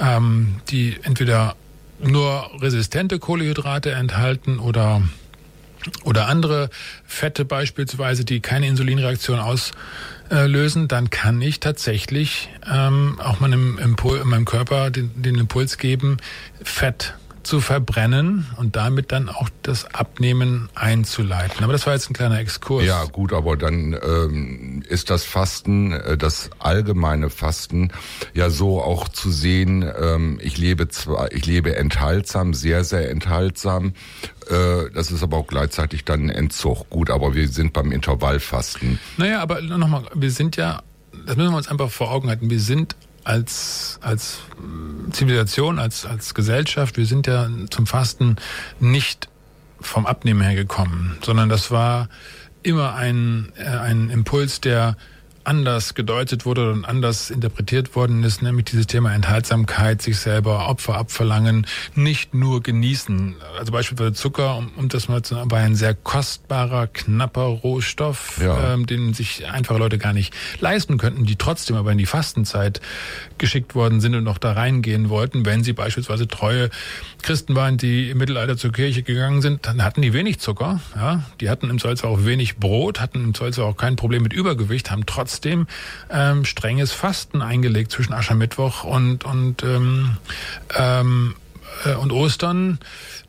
ähm, 0.00 0.56
die 0.70 0.96
entweder 1.02 1.56
nur 2.00 2.50
resistente 2.60 3.18
Kohlenhydrate 3.18 3.92
enthalten 3.92 4.58
oder 4.58 5.02
oder 6.04 6.28
andere 6.28 6.70
Fette 7.04 7.44
beispielsweise, 7.44 8.24
die 8.24 8.40
keine 8.40 8.68
Insulinreaktion 8.68 9.40
auslösen, 9.40 10.88
dann 10.88 11.10
kann 11.10 11.42
ich 11.42 11.60
tatsächlich 11.60 12.50
ähm, 12.72 13.18
auch 13.20 13.40
meinem, 13.40 13.78
Impul 13.78 14.24
meinem 14.24 14.44
Körper 14.44 14.90
den, 14.90 15.10
den 15.20 15.36
Impuls 15.36 15.78
geben, 15.78 16.18
Fett 16.62 17.14
zu 17.42 17.60
verbrennen 17.60 18.46
und 18.56 18.76
damit 18.76 19.12
dann 19.12 19.28
auch 19.28 19.48
das 19.62 19.94
Abnehmen 19.94 20.68
einzuleiten. 20.74 21.64
Aber 21.64 21.72
das 21.72 21.86
war 21.86 21.94
jetzt 21.94 22.10
ein 22.10 22.14
kleiner 22.14 22.38
Exkurs. 22.38 22.84
Ja, 22.84 23.04
gut, 23.04 23.32
aber 23.32 23.56
dann 23.56 23.96
ähm, 24.02 24.82
ist 24.88 25.10
das 25.10 25.24
Fasten, 25.24 25.92
äh, 25.92 26.16
das 26.16 26.50
allgemeine 26.58 27.30
Fasten, 27.30 27.90
ja 28.34 28.50
so 28.50 28.82
auch 28.82 29.08
zu 29.08 29.30
sehen. 29.30 29.84
Ähm, 30.00 30.38
ich 30.42 30.58
lebe 30.58 30.88
zwar, 30.88 31.32
ich 31.32 31.46
lebe 31.46 31.76
enthaltsam, 31.76 32.54
sehr, 32.54 32.84
sehr 32.84 33.10
enthaltsam. 33.10 33.94
Äh, 34.48 34.90
das 34.94 35.10
ist 35.10 35.22
aber 35.22 35.36
auch 35.38 35.46
gleichzeitig 35.46 36.04
dann 36.04 36.24
ein 36.24 36.30
Entzug. 36.30 36.88
Gut, 36.90 37.10
aber 37.10 37.34
wir 37.34 37.48
sind 37.48 37.72
beim 37.72 37.92
Intervallfasten. 37.92 38.98
Naja, 39.16 39.40
aber 39.40 39.60
nochmal, 39.60 40.04
wir 40.14 40.30
sind 40.30 40.56
ja, 40.56 40.82
das 41.26 41.36
müssen 41.36 41.50
wir 41.50 41.56
uns 41.56 41.68
einfach 41.68 41.90
vor 41.90 42.10
Augen 42.10 42.28
halten. 42.28 42.50
Wir 42.50 42.60
sind 42.60 42.96
als, 43.24 43.98
als 44.02 44.38
Zivilisation, 45.10 45.78
als, 45.78 46.06
als 46.06 46.34
Gesellschaft, 46.34 46.96
wir 46.96 47.06
sind 47.06 47.26
ja 47.26 47.48
zum 47.70 47.86
Fasten 47.86 48.36
nicht 48.80 49.28
vom 49.80 50.06
Abnehmen 50.06 50.42
her 50.42 50.54
gekommen, 50.54 51.16
sondern 51.22 51.48
das 51.48 51.70
war 51.70 52.08
immer 52.62 52.94
ein, 52.94 53.52
äh, 53.56 53.64
ein 53.64 54.10
Impuls, 54.10 54.60
der 54.60 54.96
anders 55.44 55.94
gedeutet 55.94 56.46
wurde 56.46 56.70
und 56.70 56.84
anders 56.84 57.30
interpretiert 57.30 57.96
worden 57.96 58.22
ist, 58.22 58.42
nämlich 58.42 58.66
dieses 58.66 58.86
Thema 58.86 59.12
Enthaltsamkeit, 59.12 60.00
sich 60.00 60.18
selber 60.18 60.68
Opfer 60.68 60.96
abverlangen, 60.96 61.66
nicht 61.94 62.34
nur 62.34 62.62
genießen. 62.62 63.36
Also 63.58 63.72
beispielsweise 63.72 64.12
Zucker, 64.12 64.56
um, 64.56 64.70
um 64.76 64.88
das 64.88 65.08
mal 65.08 65.22
zu 65.22 65.34
sagen, 65.34 65.50
war 65.50 65.58
ein 65.58 65.74
sehr 65.74 65.94
kostbarer, 65.94 66.86
knapper 66.86 67.42
Rohstoff, 67.42 68.40
ja. 68.40 68.74
ähm, 68.74 68.86
den 68.86 69.14
sich 69.14 69.46
einfache 69.46 69.78
Leute 69.78 69.98
gar 69.98 70.12
nicht 70.12 70.32
leisten 70.60 70.98
könnten, 70.98 71.24
die 71.24 71.36
trotzdem 71.36 71.76
aber 71.76 71.92
in 71.92 71.98
die 71.98 72.06
Fastenzeit 72.06 72.80
geschickt 73.38 73.74
worden 73.74 74.00
sind 74.00 74.14
und 74.14 74.24
noch 74.24 74.38
da 74.38 74.52
reingehen 74.52 75.08
wollten. 75.08 75.44
Wenn 75.44 75.64
sie 75.64 75.72
beispielsweise 75.72 76.28
treue 76.28 76.70
Christen 77.22 77.54
waren, 77.56 77.78
die 77.78 78.10
im 78.10 78.18
Mittelalter 78.18 78.56
zur 78.56 78.72
Kirche 78.72 79.02
gegangen 79.02 79.42
sind, 79.42 79.66
dann 79.66 79.82
hatten 79.82 80.02
die 80.02 80.12
wenig 80.12 80.38
Zucker. 80.38 80.80
Ja? 80.94 81.24
Die 81.40 81.50
hatten 81.50 81.68
im 81.68 81.78
Zweifelsfall 81.78 82.10
auch 82.10 82.24
wenig 82.24 82.58
Brot, 82.58 83.00
hatten 83.00 83.24
im 83.24 83.34
Zweifelsfall 83.34 83.66
auch 83.66 83.76
kein 83.76 83.96
Problem 83.96 84.22
mit 84.22 84.32
Übergewicht, 84.32 84.90
haben 84.90 85.06
trotzdem 85.06 85.31
trotzdem 85.32 85.66
ähm, 86.10 86.44
strenges 86.44 86.92
Fasten 86.92 87.40
eingelegt 87.40 87.90
zwischen 87.90 88.12
Aschermittwoch 88.12 88.84
und 88.84 89.24
und 89.24 89.62
ähm, 89.62 90.18
ähm, 90.76 91.34
äh, 91.86 91.94
und 91.94 92.12
Ostern 92.12 92.78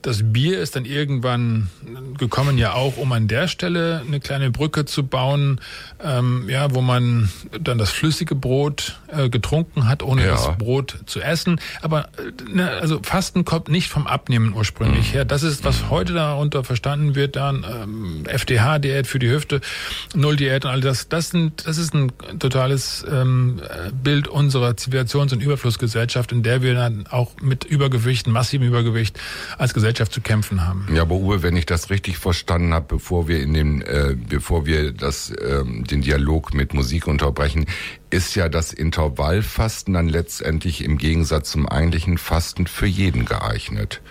das 0.04 0.22
Bier 0.22 0.60
ist 0.60 0.76
dann 0.76 0.84
irgendwann 0.86 1.70
gekommen, 2.18 2.58
ja 2.58 2.74
auch, 2.74 2.98
um 2.98 3.12
an 3.14 3.28
der 3.30 3.48
Stelle 3.48 4.04
eine 4.06 4.20
kleine 4.20 4.52
Brücke 4.52 4.86
zu 4.86 5.08
bauen, 5.08 5.62
ähm, 6.04 6.50
ja, 6.50 6.76
wo 6.76 6.82
man 6.82 7.30
dann 7.60 7.78
das 7.78 7.90
flüssige 7.90 8.36
Brot 8.36 9.00
äh, 9.08 9.30
getrunken 9.30 9.88
hat, 9.88 10.04
ohne 10.04 10.26
ja. 10.26 10.32
das 10.32 10.58
Brot 10.58 11.00
zu 11.06 11.22
essen. 11.22 11.60
Aber 11.82 12.10
äh, 12.18 12.54
ne, 12.54 12.70
also 12.70 13.00
Fasten 13.02 13.46
kommt 13.46 13.70
nicht 13.70 13.88
vom 13.88 14.06
Abnehmen 14.06 14.54
ursprünglich 14.54 15.10
mhm. 15.10 15.14
her. 15.14 15.26
Das 15.26 15.42
ist, 15.42 15.64
was 15.64 15.90
heute 15.90 16.14
darunter 16.14 16.66
verstanden 16.66 17.16
wird, 17.16 17.38
dann 17.38 17.66
ähm, 17.68 18.26
FDH-Diät 18.26 19.08
für 19.08 19.20
die 19.20 19.30
Hüfte, 19.30 19.62
Null-Diät 20.14 20.66
und 20.66 20.72
all 20.72 20.82
das. 20.82 21.08
Das 21.08 21.30
sind, 21.30 21.66
das 21.66 21.78
ist 21.78 21.94
ein 21.94 22.12
totales 22.40 23.06
ähm, 23.10 23.62
Bild 24.04 24.28
unserer 24.28 24.72
Zivilisations- 24.72 25.32
und 25.32 25.42
Überflussgesellschaft, 25.42 26.34
in 26.34 26.44
der 26.44 26.62
wir 26.62 26.74
dann 26.74 27.08
auch 27.08 27.32
mit 27.42 27.64
Übergewicht, 27.64 28.28
massivem 28.28 28.68
Übergewicht 28.68 29.18
als 29.58 29.74
Gesellschaft 29.74 29.93
Gesellschaft 29.94 30.14
zu 30.14 30.22
kämpfen 30.22 30.66
haben. 30.66 30.88
Ja, 30.94 31.04
aber 31.04 31.16
Uwe, 31.16 31.44
wenn 31.44 31.56
ich 31.56 31.68
das 31.68 31.90
richtig 31.90 32.18
verstanden 32.18 32.74
habe, 32.74 32.86
bevor 32.88 33.28
wir 33.28 33.42
in 33.42 33.54
dem, 33.54 33.82
äh, 33.82 34.16
bevor 34.16 34.66
wir 34.66 34.92
das, 34.92 35.32
ähm, 35.40 35.84
den 35.84 36.02
Dialog 36.02 36.54
mit 36.54 36.74
Musik 36.74 37.08
unterbrechen, 37.08 37.68
ist 38.10 38.36
ja 38.36 38.50
das 38.50 38.74
Intervallfasten 38.74 39.94
dann 39.94 40.10
letztendlich 40.10 40.84
im 40.84 40.98
Gegensatz 40.98 41.52
zum 41.52 41.70
eigentlichen 41.70 42.18
Fasten 42.18 42.66
für 42.66 42.88
jeden 42.88 43.26
geeignet. 43.26 44.02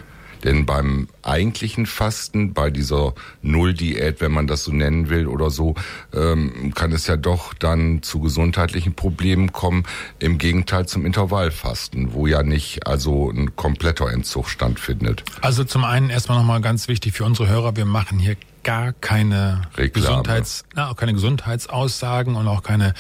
Denn 0.45 0.67
beim 0.67 1.09
eigentlichen 1.23 1.87
Fasten, 1.87 2.53
bei 2.53 2.71
dieser 2.71 3.15
Null-Diät, 3.43 4.21
wenn 4.21 4.33
man 4.33 4.47
das 4.47 4.65
so 4.65 4.73
nennen 4.73 5.09
will 5.09 5.27
oder 5.27 5.51
so, 5.51 5.75
ähm, 6.13 6.73
kann 6.75 6.93
es 6.93 7.07
ja 7.07 7.17
doch 7.17 7.55
dann 7.55 8.03
zu 8.03 8.21
gesundheitlichen 8.21 8.95
Problemen 8.95 9.53
kommen. 9.53 9.85
Im 10.19 10.39
Gegenteil 10.39 10.87
zum 10.87 11.07
Intervallfasten, 11.07 12.13
wo 12.13 12.27
ja 12.27 12.43
nicht 12.43 12.87
also 12.87 13.31
ein 13.31 13.57
kompletter 13.57 14.11
Entzug 14.11 14.49
stattfindet. 14.49 15.25
Also 15.41 15.65
zum 15.65 15.85
einen 15.85 16.11
erstmal 16.11 16.39
nochmal 16.39 16.61
ganz 16.61 16.89
wichtig 16.89 17.13
für 17.15 17.25
unsere 17.25 17.49
Hörer, 17.49 17.77
wir 17.77 17.85
machen 17.85 18.19
hier 18.19 18.37
gar 18.63 18.93
keine 18.93 19.63
Gesundheits, 19.77 20.65
na, 20.75 20.91
auch 20.91 20.97
keine 20.97 21.13
Gesundheitsaussagen 21.13 22.37
und 22.37 22.49
auch 22.49 22.63
keine, 22.63 22.95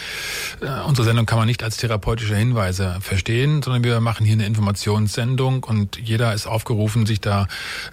äh, 0.61 0.87
unsere 0.87 1.07
Sendung 1.07 1.27
kann 1.27 1.39
man 1.39 1.47
nicht 1.47 1.63
als 1.63 1.77
therapeutische 1.77 2.37
Hinweise 2.37 2.99
verstehen, 3.01 3.63
sondern 3.63 3.85
wir 3.85 4.01
machen 4.01 4.27
hier 4.27 4.35
eine 4.35 4.47
Informationssendung 4.47 5.65
und 5.65 5.99
jeder 5.99 6.35
ist 6.35 6.47
aufgerufen, 6.47 7.07
sich 7.07 7.21
da 7.21 7.47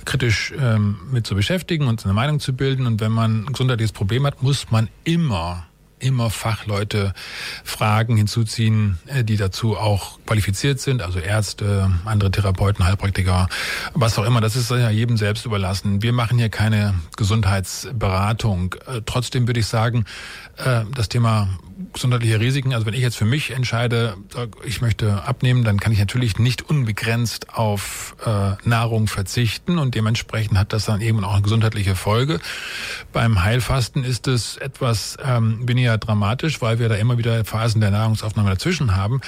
kritisch 0.06 0.54
ähm, 0.60 0.98
mit 1.12 1.28
zu 1.28 1.36
beschäftigen 1.36 1.88
und 1.88 2.04
eine 2.04 2.14
Meinung 2.14 2.40
zu 2.40 2.54
bilden. 2.54 2.88
Und 2.88 3.02
wenn 3.02 3.12
man 3.12 3.46
ein 3.46 3.54
gesundheitliches 3.54 3.92
Problem 3.92 4.26
hat, 4.26 4.42
muss 4.42 4.72
man 4.72 4.90
immer 5.04 5.69
immer 6.00 6.30
Fachleute 6.30 7.14
Fragen 7.64 8.18
hinzuziehen, 8.18 9.00
äh, 9.08 9.24
die 9.24 9.38
dazu 9.38 9.78
auch 9.78 10.20
qualifiziert 10.26 10.80
sind, 10.80 11.02
also 11.02 11.20
Ärzte, 11.20 11.92
andere 12.06 12.32
Therapeuten, 12.32 12.86
Heilpraktiker, 12.86 13.48
was 13.94 14.18
auch 14.18 14.26
immer. 14.26 14.42
Das 14.42 14.56
ist 14.56 14.72
ja 14.72 14.90
jedem 14.90 15.18
selbst 15.18 15.46
überlassen. 15.46 16.02
Wir 16.02 16.14
machen 16.14 16.38
hier 16.38 16.50
keine 16.50 16.96
Gesundheitsberatung. 17.18 18.76
Äh, 18.88 19.02
trotzdem 19.06 19.48
würde 19.48 19.60
ich 19.60 19.68
sagen, 19.68 20.06
äh, 20.58 20.82
das 20.94 21.10
Thema 21.10 21.50
gesundheitliche 21.94 22.40
Risiken, 22.40 22.74
also 22.74 22.86
wenn 22.86 22.94
ich 22.94 23.02
jetzt 23.02 23.16
für 23.16 23.26
mich 23.26 23.52
entscheide, 23.52 24.18
ich 24.66 24.82
möchte 24.82 25.24
abnehmen, 25.24 25.64
dann 25.64 25.80
kann 25.80 25.94
ich 25.94 26.00
natürlich 26.00 26.38
nicht 26.38 26.70
unbegrenzt 26.70 27.56
auf 27.56 28.18
Nahrung 28.66 29.08
verzichten 29.08 29.80
und 29.80 29.96
dementsprechend 29.96 30.58
hat 30.58 30.74
das 30.74 30.86
dann 30.86 31.00
eben 31.00 31.24
auch 31.24 31.34
eine 31.34 31.42
gesundheitliche 31.42 31.96
Folge. 31.96 32.42
Beim 33.14 33.44
Heilfasten 33.44 34.04
ist 34.04 34.28
es 34.28 34.58
etwas 34.58 35.18
ähm, 35.24 35.68
weniger 35.70 35.89
weniger 35.90 35.98
dramatisch, 35.98 36.62
weil 36.62 36.80
wir 36.80 36.90
da 36.90 36.96
immer 36.96 37.18
wieder 37.18 37.44
Phasen 37.46 37.82
der 37.82 37.92
Nahrungsaufnahme 37.92 38.50
dazwischen 38.50 38.96
haben. 38.96 39.22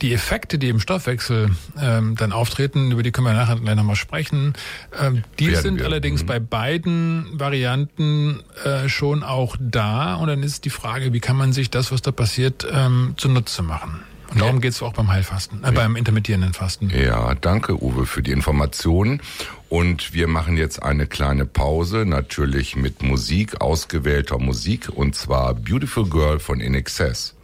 Die 0.00 0.14
Effekte, 0.14 0.58
die 0.58 0.68
im 0.68 0.80
Stoffwechsel 0.80 1.50
ähm, 1.80 2.14
dann 2.16 2.32
auftreten, 2.32 2.92
über 2.92 3.02
die 3.02 3.10
können 3.10 3.26
wir 3.26 3.34
nachher 3.34 3.56
gleich 3.56 3.76
nochmal 3.76 3.96
sprechen, 3.96 4.54
ähm, 4.98 5.24
die 5.38 5.48
Werden 5.48 5.62
sind 5.62 5.78
wir. 5.78 5.86
allerdings 5.86 6.22
mhm. 6.22 6.26
bei 6.26 6.38
beiden 6.38 7.26
Varianten 7.32 8.40
äh, 8.64 8.88
schon 8.88 9.22
auch 9.22 9.56
da. 9.58 10.14
Und 10.14 10.28
dann 10.28 10.42
ist 10.42 10.64
die 10.64 10.70
Frage, 10.70 11.12
wie 11.12 11.20
kann 11.20 11.36
man 11.36 11.52
sich 11.52 11.70
das, 11.70 11.90
was 11.90 12.02
da 12.02 12.12
passiert, 12.12 12.66
ähm, 12.72 13.14
zunutze 13.16 13.62
machen? 13.62 14.00
Und 14.30 14.40
darum 14.40 14.60
geht 14.60 14.72
es 14.72 14.82
auch 14.82 14.92
beim 14.92 15.08
Heilfasten, 15.08 15.64
äh, 15.64 15.72
beim 15.72 15.96
intermittierenden 15.96 16.52
Fasten. 16.52 16.90
Ja, 16.90 17.34
danke 17.34 17.82
Uwe 17.82 18.06
für 18.06 18.22
die 18.22 18.30
Informationen. 18.30 19.20
Und 19.68 20.12
wir 20.14 20.28
machen 20.28 20.56
jetzt 20.56 20.82
eine 20.82 21.06
kleine 21.06 21.46
Pause, 21.46 22.04
natürlich 22.06 22.76
mit 22.76 23.02
Musik, 23.02 23.60
ausgewählter 23.60 24.38
Musik, 24.38 24.88
und 24.88 25.14
zwar 25.14 25.54
Beautiful 25.54 26.08
Girl 26.08 26.38
von 26.38 26.60
In 26.60 26.74
Excess. 26.74 27.34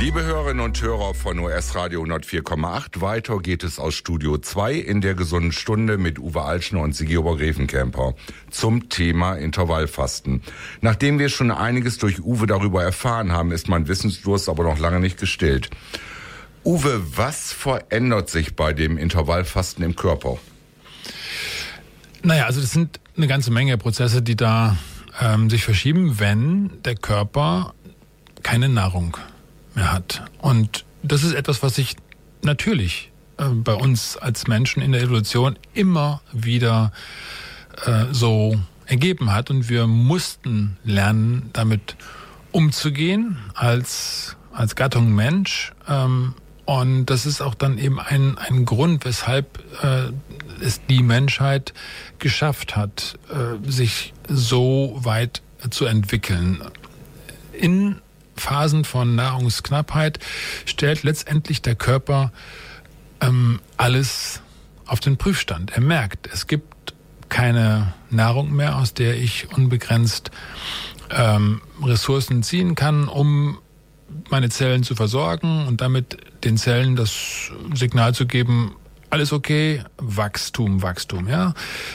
Liebe 0.00 0.22
Hörerinnen 0.22 0.64
und 0.64 0.80
Hörer 0.80 1.12
von 1.12 1.40
US 1.40 1.74
Radio 1.74 2.04
104,8, 2.04 3.00
weiter 3.00 3.40
geht 3.40 3.64
es 3.64 3.80
aus 3.80 3.96
Studio 3.96 4.38
2 4.38 4.74
in 4.74 5.00
der 5.00 5.14
gesunden 5.14 5.50
Stunde 5.50 5.98
mit 5.98 6.20
Uwe 6.20 6.40
Altschner 6.40 6.82
und 6.82 6.94
Sigi 6.94 7.18
Obergräfenkämper 7.18 8.14
zum 8.48 8.88
Thema 8.90 9.34
Intervallfasten. 9.34 10.42
Nachdem 10.82 11.18
wir 11.18 11.28
schon 11.28 11.50
einiges 11.50 11.98
durch 11.98 12.22
Uwe 12.22 12.46
darüber 12.46 12.84
erfahren 12.84 13.32
haben, 13.32 13.50
ist 13.50 13.68
mein 13.68 13.88
Wissensdurst 13.88 14.48
aber 14.48 14.62
noch 14.62 14.78
lange 14.78 15.00
nicht 15.00 15.18
gestillt. 15.18 15.68
Uwe, 16.64 17.02
was 17.16 17.52
verändert 17.52 18.30
sich 18.30 18.54
bei 18.54 18.72
dem 18.72 18.98
Intervallfasten 18.98 19.84
im 19.84 19.96
Körper? 19.96 20.38
Naja, 22.22 22.46
also 22.46 22.60
das 22.60 22.70
sind 22.70 23.00
eine 23.16 23.26
ganze 23.26 23.50
Menge 23.50 23.76
Prozesse, 23.78 24.22
die 24.22 24.36
da 24.36 24.76
ähm, 25.20 25.50
sich 25.50 25.64
verschieben, 25.64 26.20
wenn 26.20 26.70
der 26.84 26.94
Körper 26.94 27.74
keine 28.44 28.68
Nahrung 28.68 29.16
mehr 29.78 29.92
hat. 29.92 30.22
Und 30.40 30.84
das 31.02 31.22
ist 31.22 31.32
etwas, 31.32 31.62
was 31.62 31.76
sich 31.76 31.96
natürlich 32.42 33.10
äh, 33.38 33.44
bei 33.48 33.74
uns 33.74 34.16
als 34.16 34.46
Menschen 34.46 34.82
in 34.82 34.92
der 34.92 35.02
Evolution 35.02 35.58
immer 35.72 36.20
wieder 36.32 36.92
äh, 37.86 38.06
so 38.12 38.58
ergeben 38.86 39.32
hat. 39.32 39.50
Und 39.50 39.68
wir 39.68 39.86
mussten 39.86 40.76
lernen, 40.84 41.50
damit 41.52 41.96
umzugehen 42.52 43.38
als, 43.54 44.36
als 44.52 44.74
Gattung 44.74 45.14
Mensch. 45.14 45.72
Ähm, 45.88 46.34
und 46.64 47.06
das 47.06 47.24
ist 47.24 47.40
auch 47.40 47.54
dann 47.54 47.78
eben 47.78 47.98
ein, 47.98 48.36
ein 48.36 48.66
Grund, 48.66 49.04
weshalb 49.04 49.62
äh, 49.82 50.10
es 50.62 50.80
die 50.86 51.02
Menschheit 51.02 51.72
geschafft 52.18 52.76
hat, 52.76 53.18
äh, 53.30 53.70
sich 53.70 54.12
so 54.28 54.98
weit 54.98 55.40
zu 55.70 55.86
entwickeln. 55.86 56.62
In 57.52 57.96
Phasen 58.38 58.84
von 58.84 59.14
Nahrungsknappheit 59.14 60.18
stellt 60.64 61.02
letztendlich 61.02 61.62
der 61.62 61.74
Körper 61.74 62.32
ähm, 63.20 63.60
alles 63.76 64.40
auf 64.86 65.00
den 65.00 65.16
Prüfstand. 65.16 65.72
Er 65.72 65.82
merkt, 65.82 66.28
es 66.32 66.46
gibt 66.46 66.94
keine 67.28 67.92
Nahrung 68.10 68.52
mehr, 68.54 68.76
aus 68.76 68.94
der 68.94 69.16
ich 69.16 69.52
unbegrenzt 69.54 70.30
ähm, 71.10 71.60
Ressourcen 71.82 72.42
ziehen 72.42 72.74
kann, 72.74 73.08
um 73.08 73.58
meine 74.30 74.48
Zellen 74.48 74.82
zu 74.82 74.94
versorgen 74.94 75.66
und 75.66 75.80
damit 75.80 76.16
den 76.44 76.56
Zellen 76.56 76.96
das 76.96 77.50
Signal 77.74 78.14
zu 78.14 78.26
geben, 78.26 78.74
alles 79.10 79.32
okay, 79.32 79.82
Wachstum, 79.96 80.82
Wachstum, 80.82 81.28
ja. 81.28 81.54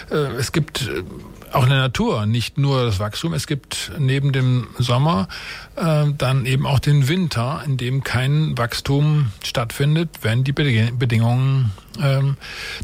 Äh, 0.10 0.16
es 0.38 0.52
gibt 0.52 0.88
äh, 0.88 1.04
auch 1.52 1.64
in 1.64 1.70
der 1.70 1.80
Natur 1.80 2.26
nicht 2.26 2.58
nur 2.58 2.86
das 2.86 3.00
Wachstum, 3.00 3.34
es 3.34 3.46
gibt 3.46 3.92
neben 4.00 4.34
dem 4.34 4.68
Sommer 4.80 5.28
äh, 5.76 6.06
dann 6.18 6.46
eben 6.46 6.66
auch 6.66 6.80
den 6.80 7.08
Winter, 7.08 7.62
in 7.66 7.78
dem 7.78 8.04
kein 8.04 8.58
Wachstum 8.58 9.32
stattfindet, 9.44 10.10
wenn 10.24 10.44
die 10.44 10.52
Bedingungen 10.52 11.72
ähm, 12.02 12.38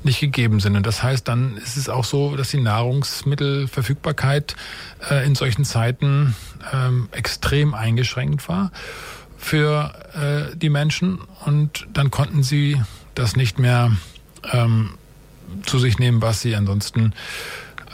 nicht 0.04 0.20
gegeben 0.20 0.60
sind. 0.60 0.76
Und 0.76 0.86
das 0.86 1.02
heißt, 1.02 1.28
dann 1.28 1.58
ist 1.58 1.78
es 1.78 1.90
auch 1.90 2.06
so, 2.06 2.36
dass 2.36 2.50
die 2.50 2.62
Nahrungsmittelverfügbarkeit 2.62 4.56
in 5.26 5.34
solchen 5.34 5.66
Zeiten 5.66 6.36
ähm, 6.72 7.10
extrem 7.12 7.74
eingeschränkt 7.74 8.48
war 8.50 8.72
für 9.38 9.94
die 10.56 10.70
Menschen 10.70 11.20
und 11.46 11.88
dann 11.94 12.12
konnten 12.12 12.44
sie 12.44 12.80
das 13.16 13.36
nicht 13.36 13.60
mehr 13.60 13.92
ähm, 14.52 14.92
zu 15.66 15.80
sich 15.80 16.00
nehmen, 16.00 16.22
was 16.22 16.42
sie 16.42 16.56
ansonsten 16.56 17.14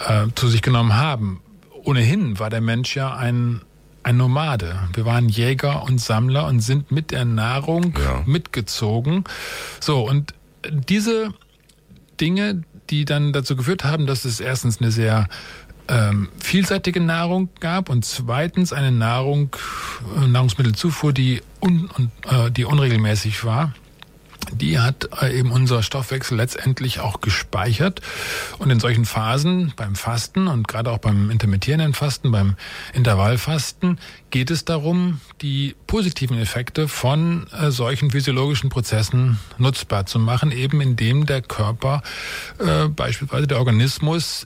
äh, 0.08 0.28
zu 0.36 0.48
sich 0.48 0.62
genommen 0.62 0.96
haben. 0.96 1.42
Ohnehin 1.84 2.40
war 2.40 2.50
der 2.50 2.62
Mensch 2.62 2.96
ja 2.96 3.16
ein, 3.16 3.62
ein 4.04 4.18
Nomade. 4.18 4.80
Wir 4.94 5.06
waren 5.06 5.30
Jäger 5.30 5.84
und 5.84 6.00
Sammler 6.00 6.48
und 6.48 6.60
sind 6.60 6.92
mit 6.92 7.12
der 7.12 7.26
Nahrung 7.26 7.94
ja. 7.98 8.24
mitgezogen. 8.26 9.24
So, 9.80 10.08
und 10.08 10.34
diese 10.70 11.34
Dinge, 12.20 12.64
die 12.90 13.06
dann 13.06 13.34
dazu 13.34 13.56
geführt 13.56 13.84
haben, 13.84 14.08
dass 14.08 14.26
es 14.26 14.40
erstens 14.40 14.82
eine 14.82 14.92
sehr 14.92 15.28
ähm, 15.88 16.30
vielseitige 16.40 17.00
Nahrung 17.00 17.50
gab 17.60 17.90
und 17.90 18.04
zweitens 18.06 18.74
eine 18.74 18.92
Nahrung, 18.92 19.56
äh, 20.18 20.28
Nahrungsmittelzufuhr, 20.28 21.14
die, 21.14 21.42
un, 21.62 21.90
äh, 22.28 22.50
die 22.50 22.66
unregelmäßig 22.66 23.44
war 23.46 23.74
die 24.54 24.80
hat 24.80 25.10
äh, 25.22 25.38
eben 25.38 25.52
unser 25.52 25.84
Stoffwechsel 25.84 26.38
letztendlich 26.38 27.00
auch 27.00 27.22
gespeichert. 27.22 28.02
Und 28.58 28.70
in 28.70 28.80
solchen 28.80 29.06
Phasen 29.06 29.74
beim 29.76 29.96
Fasten 29.96 30.48
und 30.48 30.68
gerade 30.68 30.92
auch 30.92 30.98
beim 31.00 31.30
intermittierenden 31.30 31.94
Fasten, 31.94 32.32
beim 32.32 32.56
Intervallfasten, 32.94 34.00
geht 34.32 34.52
es 34.52 34.66
darum, 34.66 35.22
die 35.42 35.76
positiven 35.88 36.38
Effekte 36.38 36.88
von 36.88 37.48
äh, 37.52 37.72
solchen 37.72 38.12
physiologischen 38.12 38.70
Prozessen 38.70 39.40
nutzbar 39.58 40.06
zu 40.06 40.20
machen, 40.20 40.52
eben 40.52 40.82
indem 40.82 41.26
der 41.26 41.42
Körper, 41.42 42.02
äh, 42.60 42.88
beispielsweise 42.88 43.48
der 43.48 43.60
Organismus, 43.60 44.46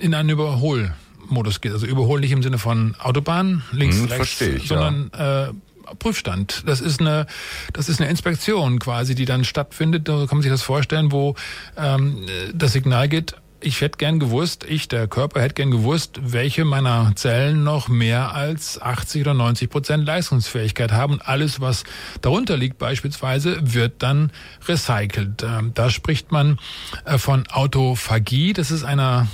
in 0.00 0.14
einen 0.14 0.30
Überholmodus 0.30 1.60
geht. 1.60 1.72
Also 1.72 1.86
überholen 1.86 2.20
nicht 2.20 2.32
im 2.32 2.42
Sinne 2.42 2.58
von 2.58 2.96
Autobahn, 2.98 3.62
links, 3.70 3.96
hm, 3.96 4.06
rechts, 4.06 4.40
ich, 4.40 4.68
sondern 4.68 5.10
ja. 5.14 5.48
äh, 5.48 5.52
Prüfstand. 5.98 6.62
Das 6.66 6.80
ist 6.80 7.00
eine, 7.00 7.26
das 7.72 7.88
ist 7.88 8.00
eine 8.00 8.10
Inspektion 8.10 8.78
quasi, 8.78 9.14
die 9.14 9.24
dann 9.24 9.44
stattfindet. 9.44 10.08
Da 10.08 10.26
kann 10.26 10.38
man 10.38 10.42
sich 10.42 10.50
das 10.50 10.62
vorstellen, 10.62 11.12
wo 11.12 11.34
ähm, 11.76 12.26
das 12.54 12.72
Signal 12.72 13.08
geht, 13.08 13.34
ich 13.60 13.80
hätte 13.80 13.98
gern 13.98 14.20
gewusst, 14.20 14.64
ich, 14.68 14.88
der 14.88 15.08
Körper, 15.08 15.40
hätte 15.40 15.54
gern 15.54 15.70
gewusst, 15.70 16.20
welche 16.22 16.64
meiner 16.64 17.12
Zellen 17.16 17.64
noch 17.64 17.88
mehr 17.88 18.34
als 18.34 18.80
80 18.80 19.22
oder 19.22 19.34
90 19.34 19.68
Prozent 19.68 20.06
Leistungsfähigkeit 20.06 20.92
haben. 20.92 21.20
alles, 21.20 21.60
was 21.60 21.84
darunter 22.20 22.56
liegt 22.56 22.78
beispielsweise, 22.78 23.58
wird 23.60 24.02
dann 24.02 24.30
recycelt. 24.66 25.42
Ähm, 25.42 25.72
da 25.74 25.90
spricht 25.90 26.30
man 26.30 26.58
äh, 27.04 27.18
von 27.18 27.46
Autophagie. 27.48 28.52
Das 28.52 28.70
ist 28.70 28.84
einer 28.84 29.26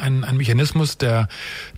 ein, 0.00 0.24
ein 0.24 0.36
Mechanismus, 0.36 0.98
der, 0.98 1.28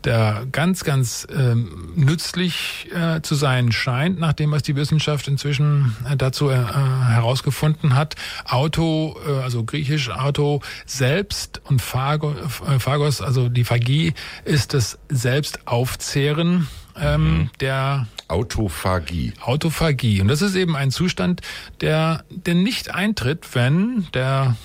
der 0.05 0.47
ganz, 0.53 0.85
ganz 0.85 1.27
ähm, 1.35 1.93
nützlich 1.97 2.89
äh, 2.95 3.21
zu 3.23 3.35
sein 3.35 3.73
scheint, 3.73 4.19
nach 4.19 4.33
dem, 4.33 4.51
was 4.51 4.63
die 4.63 4.77
Wissenschaft 4.77 5.29
inzwischen 5.29 5.97
äh, 6.09 6.17
dazu 6.17 6.51
äh, 6.51 6.57
herausgefunden 6.57 7.95
hat. 7.95 8.17
Auto, 8.45 9.17
äh, 9.27 9.43
also 9.43 9.65
griechisch 9.65 10.11
Auto 10.11 10.61
selbst 10.87 11.61
und 11.65 11.83
Phagos, 11.83 12.37
äh, 12.69 12.79
Phagos, 12.79 13.21
also 13.21 13.49
die 13.49 13.65
Phagie 13.65 14.15
ist 14.45 14.75
das 14.75 14.99
Selbstaufzehren 15.09 16.69
ähm, 16.97 17.23
mhm. 17.23 17.51
der 17.61 18.07
Autophagie. 18.29 19.33
Autophagie. 19.41 20.21
Und 20.21 20.29
das 20.29 20.43
ist 20.43 20.55
eben 20.55 20.77
ein 20.77 20.91
Zustand, 20.91 21.41
der, 21.81 22.25
der 22.31 22.55
nicht 22.55 22.95
eintritt, 22.95 23.55
wenn 23.55 24.07
der 24.15 24.57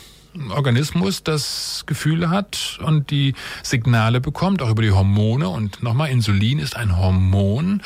Organismus 0.49 1.23
das 1.23 1.83
Gefühl 1.85 2.29
hat 2.29 2.79
und 2.83 3.09
die 3.11 3.33
Signale 3.63 4.21
bekommt, 4.21 4.61
auch 4.61 4.69
über 4.69 4.81
die 4.81 4.91
Hormone. 4.91 5.49
Und 5.49 5.83
nochmal, 5.83 6.09
Insulin 6.09 6.59
ist 6.59 6.75
ein 6.75 6.97
Hormon 6.97 7.81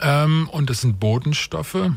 ähm, 0.00 0.48
und 0.50 0.70
das 0.70 0.82
sind 0.82 1.00
Botenstoffe. 1.00 1.90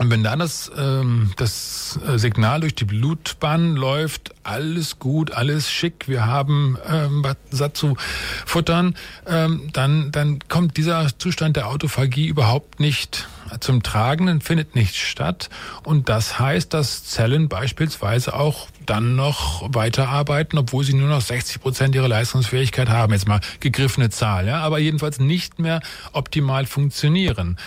Und 0.00 0.08
wenn 0.08 0.24
dann 0.24 0.38
das, 0.38 0.70
ähm, 0.78 1.32
das 1.36 2.00
Signal 2.16 2.60
durch 2.60 2.74
die 2.74 2.86
Blutbahn 2.86 3.76
läuft, 3.76 4.34
alles 4.44 4.98
gut, 4.98 5.32
alles 5.32 5.70
schick, 5.70 6.08
wir 6.08 6.24
haben 6.24 6.78
ähm, 6.88 7.22
satt 7.50 7.76
zu 7.76 7.98
futtern, 8.46 8.96
ähm, 9.26 9.68
dann, 9.74 10.10
dann 10.10 10.38
kommt 10.48 10.78
dieser 10.78 11.06
Zustand 11.18 11.56
der 11.56 11.68
Autophagie 11.68 12.28
überhaupt 12.28 12.80
nicht 12.80 13.28
zum 13.58 13.82
Tragen, 13.82 14.40
findet 14.40 14.74
nicht 14.74 14.96
statt. 14.96 15.50
Und 15.82 16.08
das 16.08 16.38
heißt, 16.38 16.72
dass 16.72 17.04
Zellen 17.04 17.48
beispielsweise 17.48 18.34
auch 18.34 18.68
dann 18.86 19.16
noch 19.16 19.68
weiterarbeiten, 19.74 20.58
obwohl 20.58 20.84
sie 20.84 20.94
nur 20.94 21.08
noch 21.08 21.20
60 21.20 21.60
Prozent 21.60 21.94
ihrer 21.94 22.08
Leistungsfähigkeit 22.08 22.88
haben. 22.88 23.12
Jetzt 23.12 23.28
mal 23.28 23.40
gegriffene 23.60 24.10
Zahl, 24.10 24.46
ja, 24.46 24.60
aber 24.60 24.78
jedenfalls 24.78 25.18
nicht 25.18 25.58
mehr 25.58 25.80
optimal 26.12 26.66
funktionieren. 26.66 27.58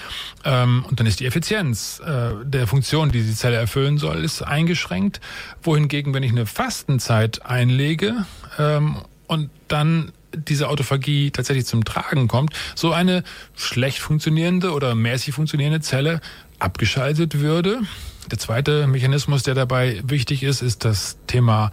Ähm, 0.44 0.86
und 0.90 1.00
dann 1.00 1.08
ist 1.08 1.20
die 1.20 1.26
Effizienz 1.26 2.02
äh, 2.06 2.32
der 2.44 2.68
Funktion, 2.68 3.12
die 3.12 3.24
die 3.24 3.36
Zelle 3.36 3.58
erfüllen 3.58 3.98
soll, 3.98 4.24
ist 4.24 4.42
eingeschränkt. 4.42 5.22
Wohingegen, 5.62 6.14
wenn 6.14 6.24
ich 6.24 6.32
eine 6.32 6.46
Fastenzeit 6.46 7.46
einlege 7.46 8.26
ähm, 8.58 8.98
und 9.28 9.50
dann 9.68 10.12
diese 10.36 10.70
Autophagie 10.70 11.32
tatsächlich 11.32 11.66
zum 11.66 11.86
Tragen 11.86 12.28
kommt, 12.28 12.54
so 12.76 12.92
eine 12.92 13.24
schlecht 13.56 14.00
funktionierende 14.00 14.72
oder 14.72 14.96
mäßig 14.96 15.34
funktionierende 15.34 15.82
Zelle 15.82 16.22
abgeschaltet 16.60 17.40
würde. 17.40 17.82
Der 18.32 18.40
zweite 18.40 18.88
Mechanismus, 18.88 19.44
der 19.44 19.54
dabei 19.54 20.02
wichtig 20.06 20.44
ist, 20.44 20.62
ist 20.62 20.86
das 20.86 21.18
Thema 21.28 21.72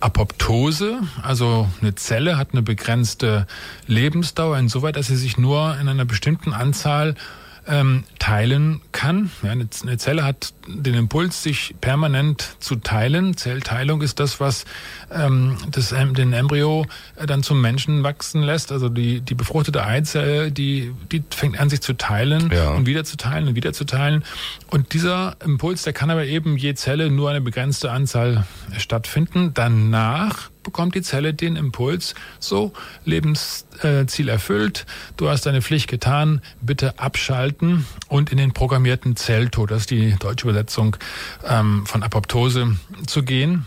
Apoptose. 0.00 1.00
Also 1.22 1.68
eine 1.80 1.94
Zelle 1.94 2.38
hat 2.38 2.52
eine 2.52 2.62
begrenzte 2.62 3.46
Lebensdauer 3.86 4.56
insoweit, 4.58 4.96
dass 4.96 5.08
sie 5.08 5.16
sich 5.16 5.36
nur 5.36 5.76
in 5.78 5.88
einer 5.88 6.06
bestimmten 6.06 6.54
Anzahl 6.54 7.14
ähm, 7.66 8.04
teilen 8.18 8.80
kann. 8.92 9.30
Ja, 9.42 9.50
eine, 9.50 9.68
eine 9.82 9.98
Zelle 9.98 10.24
hat 10.24 10.52
den 10.66 10.94
Impuls, 10.94 11.42
sich 11.42 11.74
permanent 11.80 12.56
zu 12.60 12.76
teilen. 12.76 13.36
Zellteilung 13.36 14.02
ist 14.02 14.20
das, 14.20 14.40
was 14.40 14.64
ähm, 15.12 15.56
das, 15.70 15.90
den 15.90 16.32
Embryo 16.32 16.86
äh, 17.16 17.26
dann 17.26 17.42
zum 17.42 17.60
Menschen 17.60 18.02
wachsen 18.02 18.42
lässt. 18.42 18.72
Also 18.72 18.88
die, 18.88 19.20
die 19.20 19.34
befruchtete 19.34 19.84
Eizelle, 19.84 20.50
die, 20.50 20.92
die 21.10 21.22
fängt 21.30 21.58
an, 21.58 21.70
sich 21.70 21.80
zu 21.80 21.94
teilen 21.94 22.50
ja. 22.52 22.70
und 22.70 22.86
wieder 22.86 23.04
zu 23.04 23.16
teilen 23.16 23.48
und 23.48 23.54
wieder 23.54 23.72
zu 23.72 23.84
teilen. 23.84 24.24
Und 24.70 24.92
dieser 24.92 25.36
Impuls, 25.44 25.82
der 25.82 25.92
kann 25.92 26.10
aber 26.10 26.24
eben 26.24 26.56
je 26.56 26.74
Zelle 26.74 27.10
nur 27.10 27.30
eine 27.30 27.40
begrenzte 27.40 27.90
Anzahl 27.90 28.46
stattfinden. 28.78 29.52
Danach 29.54 30.51
bekommt 30.62 30.94
die 30.94 31.02
Zelle 31.02 31.34
den 31.34 31.56
Impuls, 31.56 32.14
so 32.38 32.72
Lebensziel 33.04 34.28
erfüllt, 34.28 34.86
du 35.16 35.28
hast 35.28 35.46
deine 35.46 35.62
Pflicht 35.62 35.88
getan, 35.88 36.40
bitte 36.60 36.98
abschalten 36.98 37.86
und 38.08 38.30
in 38.30 38.38
den 38.38 38.52
programmierten 38.52 39.16
Zelltod, 39.16 39.70
das 39.70 39.82
ist 39.82 39.90
die 39.90 40.16
deutsche 40.18 40.48
Übersetzung 40.48 40.96
ähm, 41.46 41.86
von 41.86 42.02
Apoptose, 42.02 42.76
zu 43.06 43.22
gehen. 43.22 43.66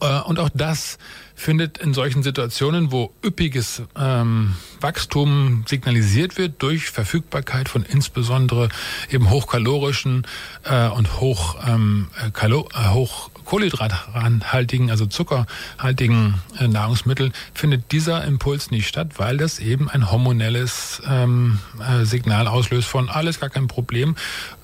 Äh, 0.00 0.20
und 0.20 0.38
auch 0.38 0.50
das 0.52 0.98
findet 1.34 1.78
in 1.78 1.94
solchen 1.94 2.22
Situationen, 2.22 2.92
wo 2.92 3.12
üppiges 3.24 3.82
ähm, 3.96 4.54
Wachstum 4.80 5.64
signalisiert 5.66 6.38
wird 6.38 6.62
durch 6.62 6.90
Verfügbarkeit 6.90 7.68
von 7.68 7.84
insbesondere 7.84 8.68
eben 9.10 9.30
hochkalorischen 9.30 10.26
äh, 10.64 10.88
und 10.88 11.20
hoch, 11.20 11.56
ähm, 11.66 12.08
kalo, 12.32 12.68
äh, 12.74 12.90
hoch 12.90 13.30
kohlenhydrathaltigen, 13.46 14.90
also 14.90 15.06
zuckerhaltigen 15.06 16.34
äh, 16.58 16.68
Nahrungsmitteln, 16.68 17.32
findet 17.54 17.92
dieser 17.92 18.24
Impuls 18.24 18.70
nicht 18.70 18.86
statt, 18.88 19.12
weil 19.16 19.38
das 19.38 19.58
eben 19.58 19.88
ein 19.88 20.10
hormonelles 20.10 21.00
ähm, 21.08 21.60
äh, 21.80 22.04
Signal 22.04 22.48
auslöst 22.48 22.88
von 22.88 23.08
alles 23.08 23.40
gar 23.40 23.48
kein 23.48 23.68
Problem. 23.68 24.16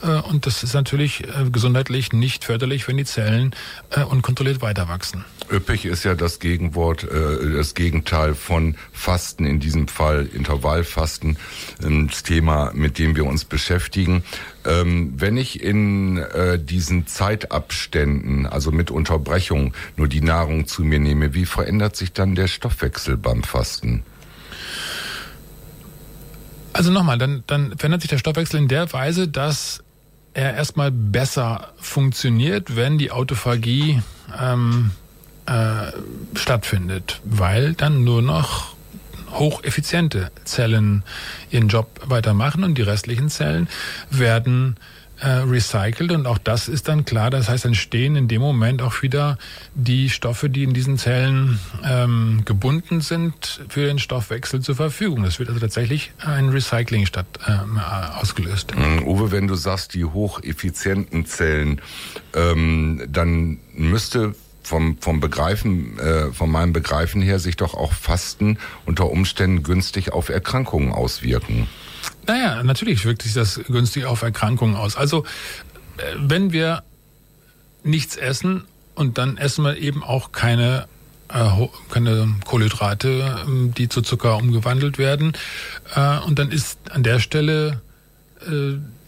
Äh, 0.03 0.09
und 0.09 0.45
das 0.47 0.63
ist 0.63 0.75
natürlich 0.75 1.25
äh, 1.25 1.49
gesundheitlich 1.51 2.13
nicht 2.13 2.45
förderlich, 2.45 2.87
wenn 2.89 2.99
die 2.99 3.05
Zellen 3.05 3.55
äh, 3.91 4.03
unkontrolliert 4.03 4.61
weiter 4.61 4.89
wachsen. 4.89 5.25
Üppig 5.51 5.85
ist 5.85 6.05
ja 6.05 6.15
das 6.15 6.41
Gegenwort, 6.41 7.05
äh, 7.05 7.53
das 7.53 7.75
Gegenteil 7.75 8.35
von 8.35 8.77
Fasten, 8.93 9.47
in 9.47 9.61
diesem 9.61 9.89
Fall 9.89 10.02
Intervallfasten, 10.11 11.37
ähm, 11.83 12.09
das 12.09 12.23
Thema, 12.23 12.71
mit 12.75 12.99
dem 12.99 13.17
wir 13.17 13.25
uns 13.27 13.45
beschäftigen. 13.45 14.25
Ähm, 14.65 15.15
wenn 15.17 15.37
ich 15.37 15.63
in 15.63 16.19
äh, 16.19 16.59
diesen 16.59 17.07
Zeitabständen, 17.07 18.47
also 18.47 18.71
mit 18.71 18.91
Unterbrechung, 18.91 19.75
nur 19.97 20.09
die 20.09 20.21
Nahrung 20.21 20.67
zu 20.67 20.83
mir 20.83 21.01
nehme, 21.01 21.35
wie 21.35 21.47
verändert 21.47 21.97
sich 21.97 22.13
dann 22.13 22.35
der 22.35 22.49
Stoffwechsel 22.49 23.17
beim 23.17 23.43
Fasten? 23.43 24.03
Also 26.73 26.91
nochmal, 26.91 27.19
dann, 27.19 27.45
dann 27.47 27.77
verändert 27.77 28.03
sich 28.03 28.11
der 28.11 28.19
Stoffwechsel 28.19 28.59
in 28.59 28.69
der 28.69 28.93
Weise, 28.93 29.29
dass 29.29 29.83
er 30.35 30.55
erstmal 30.55 30.91
besser 30.91 31.73
funktioniert, 31.77 32.77
wenn 32.77 32.97
die 32.97 33.11
Autophagie 33.11 34.03
ähm, 34.41 34.93
äh, 35.47 35.93
stattfindet, 36.35 37.21
weil 37.25 37.75
dann 37.75 38.05
nur 38.05 38.23
noch 38.23 38.75
hocheffiziente 39.33 40.31
Zellen 40.45 41.03
ihren 41.51 41.69
Job 41.69 42.01
weitermachen 42.07 42.65
und 42.65 42.77
die 42.77 42.83
restlichen 42.83 43.29
Zellen 43.29 43.69
werden 44.11 44.77
äh, 45.23 45.29
recycelt 45.29 46.11
und 46.11 46.27
auch 46.27 46.39
das 46.39 46.69
ist 46.69 46.89
dann 46.89 47.05
klar. 47.05 47.31
Das 47.31 47.49
heißt, 47.49 47.65
dann 47.65 47.75
stehen 47.75 48.17
in 48.17 48.29
dem 48.29 48.41
Moment 48.41 48.83
auch 48.83 49.03
wieder 49.03 49.39
die 49.75 50.11
Stoffe, 50.11 50.51
die 50.51 50.65
in 50.65 50.75
diesen 50.75 50.99
Zellen 50.99 51.61
ähm, 51.85 52.43
gebunden 52.45 53.01
sind, 53.01 53.61
für 53.69 53.87
den 53.87 53.99
Stoffwechsel 53.99 54.61
zur 54.61 54.75
Verfügung. 54.75 55.23
Das 55.23 55.39
wird 55.39 55.49
also 55.49 55.61
tatsächlich 55.61 56.13
ein 56.19 56.49
Recycling 56.49 57.07
statt 57.07 57.27
äh, 57.47 57.53
ausgelöst. 58.21 58.75
Mhm, 58.77 59.07
Uwe, 59.07 59.31
wenn 59.31 59.47
du 59.47 59.55
sagst, 59.55 59.95
die 59.95 60.05
hocheffizienten 60.05 61.25
Zellen, 61.27 61.81
ähm, 62.35 63.03
dann 63.09 63.59
müsste 63.75 64.35
vom, 64.63 64.99
vom 65.01 65.21
Begreifen, 65.21 65.99
äh, 65.99 66.33
von 66.33 66.51
meinem 66.51 66.73
Begreifen 66.73 67.23
her 67.23 67.39
sich 67.39 67.57
doch 67.57 67.75
auch 67.75 67.93
Fasten 67.93 68.59
unter 68.87 69.11
Umständen 69.11 69.63
günstig 69.63 70.13
auf 70.13 70.29
Erkrankungen 70.29 70.93
auswirken. 70.93 71.69
Naja, 72.27 72.63
natürlich 72.63 73.05
wirkt 73.05 73.23
sich 73.23 73.35
das 73.35 73.61
günstig 73.69 74.05
auf 74.05 74.23
Erkrankungen 74.23 74.77
aus. 74.77 74.97
Also 74.97 75.25
äh, 75.97 76.03
wenn 76.19 76.53
wir 76.53 76.83
nichts 77.83 78.17
essen 78.17 78.65
und 78.95 79.19
dann 79.19 79.37
essen 79.37 79.65
wir 79.65 79.77
eben 79.79 80.03
auch 80.03 80.33
keine 80.33 80.87
äh, 81.29 81.69
keine 81.91 82.35
Kohlenhydrate, 82.45 83.45
ähm, 83.47 83.75
die 83.75 83.89
zu 83.89 84.03
Zucker 84.03 84.37
umgewandelt 84.37 84.99
werden. 84.99 85.33
Äh, 85.95 86.19
und 86.21 86.39
dann 86.39 86.51
ist 86.51 86.79
an 86.91 87.03
der 87.03 87.19
Stelle 87.21 87.81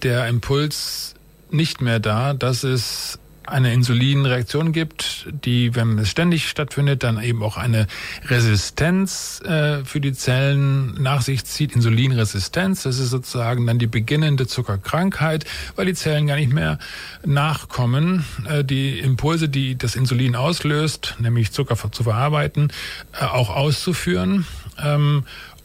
der 0.04 0.28
Impuls 0.28 1.16
nicht 1.50 1.80
mehr 1.80 1.98
da, 1.98 2.34
dass 2.34 2.62
es 2.62 3.18
eine 3.46 3.72
Insulinreaktion 3.72 4.72
gibt, 4.72 5.26
die, 5.44 5.74
wenn 5.74 5.98
es 5.98 6.10
ständig 6.10 6.48
stattfindet, 6.48 7.02
dann 7.02 7.22
eben 7.22 7.42
auch 7.42 7.56
eine 7.56 7.86
Resistenz 8.26 9.40
äh, 9.42 9.84
für 9.84 10.00
die 10.00 10.12
Zellen 10.12 11.00
nach 11.02 11.22
sich 11.22 11.44
zieht. 11.44 11.74
Insulinresistenz, 11.74 12.82
das 12.82 12.98
ist 12.98 13.10
sozusagen 13.10 13.66
dann 13.66 13.78
die 13.78 13.86
beginnende 13.86 14.46
Zuckerkrankheit, 14.46 15.44
weil 15.76 15.86
die 15.86 15.94
Zellen 15.94 16.26
gar 16.26 16.36
nicht 16.36 16.52
mehr 16.52 16.78
nachkommen, 17.24 18.24
äh, 18.48 18.64
die 18.64 18.98
Impulse, 18.98 19.48
die 19.48 19.76
das 19.76 19.96
Insulin 19.96 20.36
auslöst, 20.36 21.16
nämlich 21.18 21.52
Zucker 21.52 21.76
zu 21.90 22.04
verarbeiten, 22.04 22.72
äh, 23.12 23.24
auch 23.24 23.50
auszuführen. 23.50 24.46
Ähm, 24.82 25.24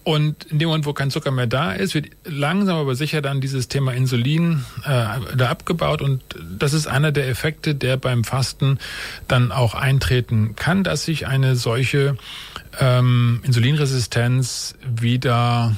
und 0.10 0.45
in 0.45 0.58
dem 0.58 0.69
Moment, 0.69 0.88
wo 0.88 0.93
kein 0.93 1.12
Zucker 1.12 1.30
mehr 1.30 1.45
da 1.45 1.72
ist, 1.72 1.93
wird 1.93 2.08
langsam 2.26 2.78
aber 2.78 2.95
sicher 2.95 3.22
dann 3.22 3.41
dieses 3.41 3.67
Thema 3.67 3.93
Insulin 3.93 4.65
äh, 4.84 5.36
da 5.38 5.50
abgebaut. 5.50 6.02
Und 6.02 6.24
das 6.58 6.74
ist 6.74 6.88
einer 6.88 7.12
der 7.12 7.30
Effekte, 7.30 7.76
der 7.76 7.95
beim 7.95 8.24
Fasten 8.24 8.80
dann 9.28 9.52
auch 9.52 9.76
eintreten 9.76 10.56
kann, 10.56 10.84
dass 10.84 11.06
sich 11.06 11.28
eine 11.28 11.56
solche 11.56 12.17
ähm, 12.80 13.41
Insulinresistenz 13.43 14.74
wieder 14.84 15.76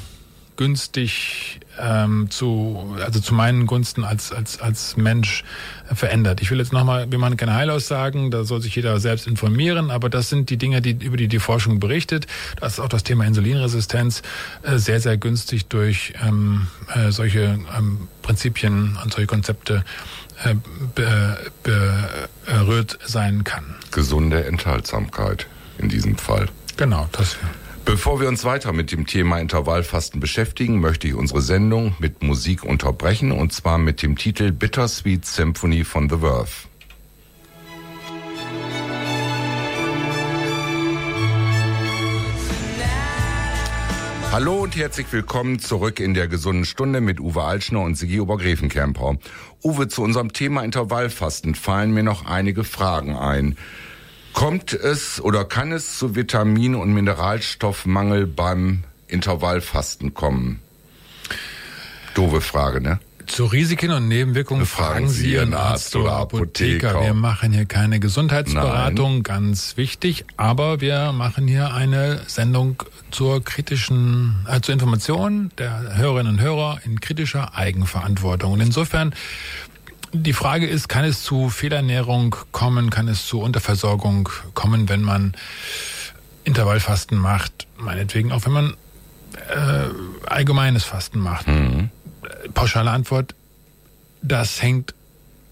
günstig 0.62 1.60
ähm, 1.80 2.30
zu, 2.30 2.96
also 3.04 3.20
zu 3.20 3.34
meinen 3.34 3.66
Gunsten 3.66 4.04
als, 4.04 4.32
als, 4.32 4.62
als 4.62 4.96
Mensch 4.96 5.44
verändert. 5.92 6.40
Ich 6.40 6.52
will 6.52 6.60
jetzt 6.60 6.72
nochmal, 6.72 7.12
wir 7.12 7.18
machen 7.18 7.36
keine 7.36 7.56
Heilaussagen, 7.56 8.30
da 8.30 8.44
soll 8.44 8.62
sich 8.62 8.76
jeder 8.76 9.00
selbst 9.00 9.26
informieren, 9.26 9.90
aber 9.90 10.08
das 10.08 10.30
sind 10.30 10.52
die 10.52 10.58
Dinge, 10.58 10.84
die, 10.84 10.92
über 10.92 11.18
die 11.18 11.28
die 11.28 11.40
Forschung 11.40 11.80
berichtet. 11.80 12.28
Das 12.60 12.74
ist 12.74 12.80
auch 12.80 12.90
das 12.90 13.02
Thema 13.02 13.26
Insulinresistenz 13.26 14.22
äh, 14.62 14.78
sehr, 14.78 15.00
sehr 15.00 15.18
günstig 15.18 15.66
durch 15.66 16.14
ähm, 16.24 16.68
äh, 16.94 17.12
solche 17.12 17.58
ähm, 17.76 18.08
Prinzipien 18.22 19.00
und 19.04 19.12
solche 19.12 19.26
Konzepte 19.26 19.84
äh, 20.44 20.54
berührt 21.64 23.00
sein 23.04 23.44
kann. 23.44 23.64
Gesunde 23.90 24.46
Enthaltsamkeit 24.46 25.48
in 25.80 25.90
diesem 25.90 26.18
Fall. 26.18 26.50
Genau, 26.78 27.10
das. 27.14 27.36
Bevor 27.84 28.22
wir 28.22 28.28
uns 28.28 28.46
weiter 28.46 28.74
mit 28.74 28.92
dem 28.92 29.08
Thema 29.08 29.40
Intervallfasten 29.40 30.20
beschäftigen, 30.20 30.80
möchte 30.80 31.08
ich 31.08 31.16
unsere 31.16 31.42
Sendung 31.42 31.96
mit 32.00 32.22
Musik 32.22 32.64
unterbrechen 32.64 33.32
und 33.32 33.54
zwar 33.54 33.78
mit 33.80 34.02
dem 34.04 34.18
Titel 34.18 34.52
Bittersweet 34.52 35.26
Symphony 35.26 35.84
von 35.84 36.10
The 36.10 36.18
Verve. 36.18 36.52
Hallo 44.32 44.62
und 44.62 44.78
herzlich 44.78 45.08
willkommen 45.12 45.60
zurück 45.60 46.00
in 46.00 46.14
der 46.14 46.30
gesunden 46.30 46.64
Stunde 46.64 47.02
mit 47.02 47.20
Uwe 47.20 47.44
Altschner 47.44 47.82
und 47.82 47.96
Sigi 47.96 48.22
Obergräfenkämper. 48.22 49.18
Uwe, 49.62 49.88
zu 49.90 50.04
unserem 50.04 50.32
Thema 50.32 50.64
Intervallfasten 50.64 51.54
fallen 51.56 51.92
mir 51.92 52.04
noch 52.04 52.26
einige 52.26 52.64
Fragen 52.64 53.18
ein. 53.18 53.58
Kommt 54.34 54.74
es 54.74 55.22
oder 55.22 55.46
kann 55.46 55.72
es 55.72 55.98
zu 55.98 56.16
Vitamin- 56.16 56.76
und 56.76 56.94
Mineralstoffmangel 56.94 58.28
beim 58.28 58.84
Intervallfasten 59.08 60.14
kommen? 60.14 60.60
Doofe 62.14 62.42
Frage, 62.42 62.82
ne? 62.82 63.00
Zu 63.28 63.46
Risiken 63.46 63.92
und 63.92 64.10
Nebenwirkungen 64.10 64.66
fragen 64.66 65.08
Sie 65.08 65.32
Ihren 65.32 65.54
Arzt 65.54 65.96
oder 65.96 66.14
Apotheker. 66.14 67.02
Wir 67.02 67.14
machen 67.14 67.54
hier 67.54 67.66
keine 67.66 68.02
Gesundheitsberatung, 68.02 69.14
Nein. 69.14 69.24
ganz 69.24 69.78
wichtig, 69.78 70.26
aber 70.36 70.82
wir 70.82 71.14
machen 71.14 71.48
hier 71.48 71.74
eine 71.74 72.22
Sendung 72.28 72.84
zur 73.10 73.42
kritischen, 73.42 74.46
äh, 74.48 74.60
zur 74.60 74.74
Information 74.74 75.52
der 75.58 75.96
Hörerinnen 75.96 76.34
und 76.34 76.42
Hörer 76.42 76.80
in 76.84 77.00
kritischer 77.00 77.56
Eigenverantwortung. 77.56 78.52
Und 78.52 78.60
insofern 78.60 79.14
die 80.14 80.34
Frage 80.34 80.68
ist, 80.68 80.90
kann 80.90 81.06
es 81.06 81.24
zu 81.24 81.50
Fehlernährung 81.50 82.36
kommen, 82.52 82.90
kann 82.90 83.08
es 83.08 83.26
zu 83.26 83.40
Unterversorgung 83.40 84.30
kommen, 84.54 84.90
wenn 84.90 85.02
man 85.02 85.34
Intervallfasten 86.44 87.18
macht, 87.18 87.68
meinetwegen 87.78 88.32
auch 88.32 88.46
wenn 88.46 88.54
man 88.54 88.74
äh, 89.50 90.28
allgemeines 90.28 90.84
Fasten 90.84 91.20
macht. 91.20 91.48
Mhm 91.48 91.90
pauschale 92.54 92.92
Antwort, 92.92 93.36
das 94.22 94.62
hängt 94.62 94.94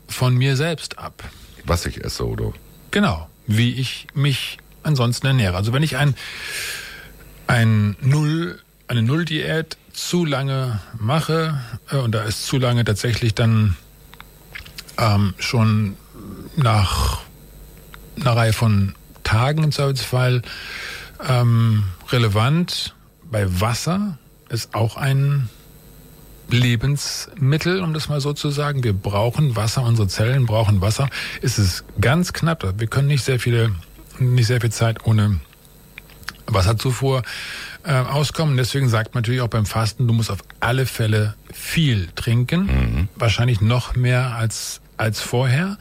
von 0.07 0.35
mir 0.35 0.55
selbst 0.55 0.97
ab. 0.97 1.23
Was 1.65 1.85
ich 1.85 2.03
esse, 2.03 2.27
oder? 2.27 2.53
Genau, 2.91 3.29
wie 3.47 3.73
ich 3.73 4.07
mich 4.13 4.57
ansonsten 4.83 5.27
ernähre. 5.27 5.55
Also 5.55 5.73
wenn 5.73 5.83
ich 5.83 5.97
ein, 5.97 6.15
ein 7.47 7.95
Null, 8.01 8.59
eine 8.87 9.03
Null-Diät 9.03 9.77
zu 9.93 10.25
lange 10.25 10.79
mache, 10.97 11.59
äh, 11.91 11.97
und 11.97 12.13
da 12.13 12.23
ist 12.23 12.45
zu 12.45 12.57
lange 12.57 12.85
tatsächlich 12.85 13.35
dann 13.35 13.75
ähm, 14.99 15.33
schon 15.37 15.95
nach 16.55 17.21
einer 18.19 18.35
Reihe 18.35 18.53
von 18.53 18.95
Tagen 19.23 19.63
im 19.63 19.71
Zweifelsfall 19.71 20.41
ähm, 21.27 21.83
relevant. 22.09 22.95
Bei 23.31 23.61
Wasser 23.61 24.17
ist 24.49 24.73
auch 24.73 24.97
ein 24.97 25.49
Lebensmittel, 26.49 27.81
um 27.81 27.93
das 27.93 28.09
mal 28.09 28.21
so 28.21 28.33
zu 28.33 28.49
sagen. 28.49 28.83
Wir 28.83 28.93
brauchen 28.93 29.55
Wasser, 29.55 29.83
unsere 29.83 30.07
Zellen 30.07 30.45
brauchen 30.45 30.81
Wasser. 30.81 31.09
Es 31.41 31.59
ist 31.59 31.83
ganz 32.01 32.33
knapp. 32.33 32.79
Wir 32.79 32.87
können 32.87 33.07
nicht 33.07 33.23
sehr 33.23 33.39
viele, 33.39 33.71
nicht 34.17 34.47
sehr 34.47 34.59
viel 34.59 34.71
Zeit 34.71 35.05
ohne 35.05 35.39
Wasserzufuhr 36.47 37.21
äh, 37.83 37.93
auskommen. 37.93 38.57
Deswegen 38.57 38.89
sagt 38.89 39.13
man 39.13 39.21
natürlich 39.21 39.41
auch 39.41 39.49
beim 39.49 39.67
Fasten, 39.67 40.07
du 40.07 40.13
musst 40.13 40.31
auf 40.31 40.39
alle 40.59 40.87
Fälle 40.87 41.35
viel 41.53 42.09
trinken. 42.15 42.65
Mhm. 42.65 43.07
Wahrscheinlich 43.15 43.61
noch 43.61 43.95
mehr 43.95 44.35
als 44.35 44.81
als 44.99 45.21
vorher, 45.21 45.77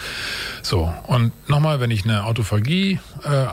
So, 0.62 0.92
und 1.06 1.32
nochmal, 1.48 1.80
wenn 1.80 1.90
ich 1.90 2.04
eine 2.04 2.24
Autophagie 2.24 3.00
äh, 3.24 3.46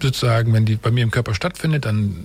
sozusagen, 0.00 0.52
wenn 0.52 0.66
die 0.66 0.76
bei 0.76 0.90
mir 0.90 1.02
im 1.02 1.10
Körper 1.10 1.34
stattfindet, 1.34 1.84
dann 1.84 2.16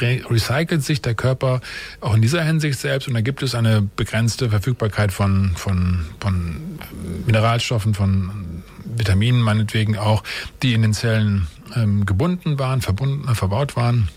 re 0.00 0.22
recycelt 0.28 0.82
sich 0.82 1.02
der 1.02 1.14
Körper 1.14 1.60
auch 2.00 2.14
in 2.14 2.22
dieser 2.22 2.42
Hinsicht 2.42 2.78
selbst 2.78 3.08
und 3.08 3.14
da 3.14 3.20
gibt 3.20 3.42
es 3.42 3.54
eine 3.54 3.82
begrenzte 3.82 4.50
Verfügbarkeit 4.50 5.12
von, 5.12 5.52
von, 5.56 6.06
von 6.20 6.78
Mineralstoffen, 7.26 7.94
von 7.94 8.62
Vitaminen 8.84 9.40
meinetwegen 9.40 9.96
auch, 9.96 10.22
die 10.62 10.72
in 10.72 10.82
den 10.82 10.92
Zellen 10.92 11.46
ähm, 11.74 12.06
gebunden 12.06 12.58
waren, 12.58 12.80
verbunden, 12.80 13.28
äh, 13.28 13.34
verbaut 13.34 13.76
waren 13.76 14.08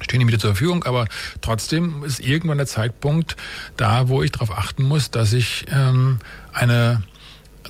stehen 0.00 0.20
ihm 0.20 0.28
wieder 0.28 0.38
zur 0.38 0.50
Verfügung, 0.50 0.84
aber 0.84 1.06
trotzdem 1.40 2.04
ist 2.04 2.20
irgendwann 2.20 2.58
der 2.58 2.66
Zeitpunkt 2.66 3.36
da, 3.76 4.08
wo 4.08 4.22
ich 4.22 4.32
darauf 4.32 4.56
achten 4.56 4.82
muss, 4.82 5.10
dass 5.10 5.32
ich 5.32 5.66
ähm, 5.70 6.18
eine 6.52 7.02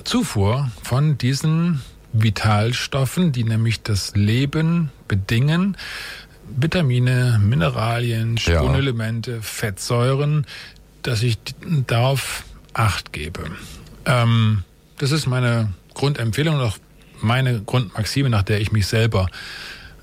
Zufuhr 0.03 0.71
von 0.83 1.17
diesen 1.17 1.81
Vitalstoffen, 2.13 3.31
die 3.31 3.43
nämlich 3.43 3.83
das 3.83 4.15
Leben 4.15 4.91
bedingen, 5.07 5.77
Vitamine, 6.57 7.39
Mineralien, 7.43 8.37
Spurenelemente, 8.37 9.31
ja. 9.33 9.41
Fettsäuren, 9.41 10.45
dass 11.03 11.21
ich 11.21 11.37
darauf 11.87 12.43
Acht 12.73 13.13
gebe. 13.13 13.51
Ähm, 14.05 14.63
das 14.97 15.11
ist 15.11 15.27
meine 15.27 15.73
Grundempfehlung 15.93 16.55
und 16.55 16.61
auch 16.61 16.77
meine 17.21 17.61
Grundmaxime, 17.61 18.29
nach 18.29 18.43
der 18.43 18.61
ich 18.61 18.71
mich 18.71 18.87
selber 18.87 19.27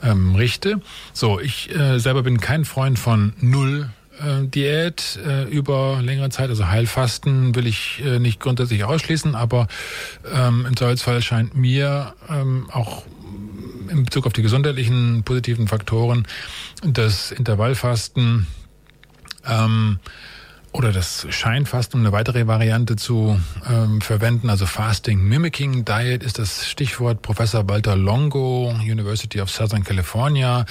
ähm, 0.06 0.34
richte. 0.34 0.80
So, 1.12 1.40
ich 1.40 1.74
äh, 1.74 1.98
selber 1.98 2.22
bin 2.22 2.40
kein 2.40 2.64
Freund 2.64 2.98
von 2.98 3.32
Null 3.40 3.90
äh, 4.20 4.46
Diät 4.46 5.18
äh, 5.26 5.44
über 5.44 6.00
längere 6.02 6.30
Zeit, 6.30 6.48
also 6.48 6.68
Heilfasten 6.68 7.54
will 7.54 7.66
ich 7.66 8.02
äh, 8.04 8.18
nicht 8.18 8.40
grundsätzlich 8.40 8.84
ausschließen, 8.84 9.34
aber 9.34 9.66
ähm, 10.32 10.64
im 10.66 10.76
Zweifelsfall 10.76 11.22
scheint 11.22 11.56
mir 11.56 12.14
ähm, 12.28 12.68
auch 12.72 13.04
in 13.90 14.04
Bezug 14.04 14.26
auf 14.26 14.32
die 14.32 14.42
gesundheitlichen 14.42 15.22
positiven 15.24 15.68
Faktoren 15.68 16.26
das 16.82 17.30
Intervallfasten 17.30 18.46
ähm, 19.46 19.98
oder 20.76 20.92
das 20.92 21.26
Scheinfasten, 21.30 22.00
um 22.00 22.06
eine 22.06 22.12
weitere 22.12 22.46
Variante 22.46 22.96
zu 22.96 23.40
ähm, 23.68 24.00
verwenden. 24.02 24.50
Also 24.50 24.66
Fasting 24.66 25.22
Mimicking 25.22 25.86
Diet 25.86 26.22
ist 26.22 26.38
das 26.38 26.68
Stichwort. 26.68 27.22
Professor 27.22 27.66
Walter 27.68 27.96
Longo, 27.96 28.74
University 28.80 29.40
of 29.40 29.50
Southern 29.50 29.84
California, 29.84 30.66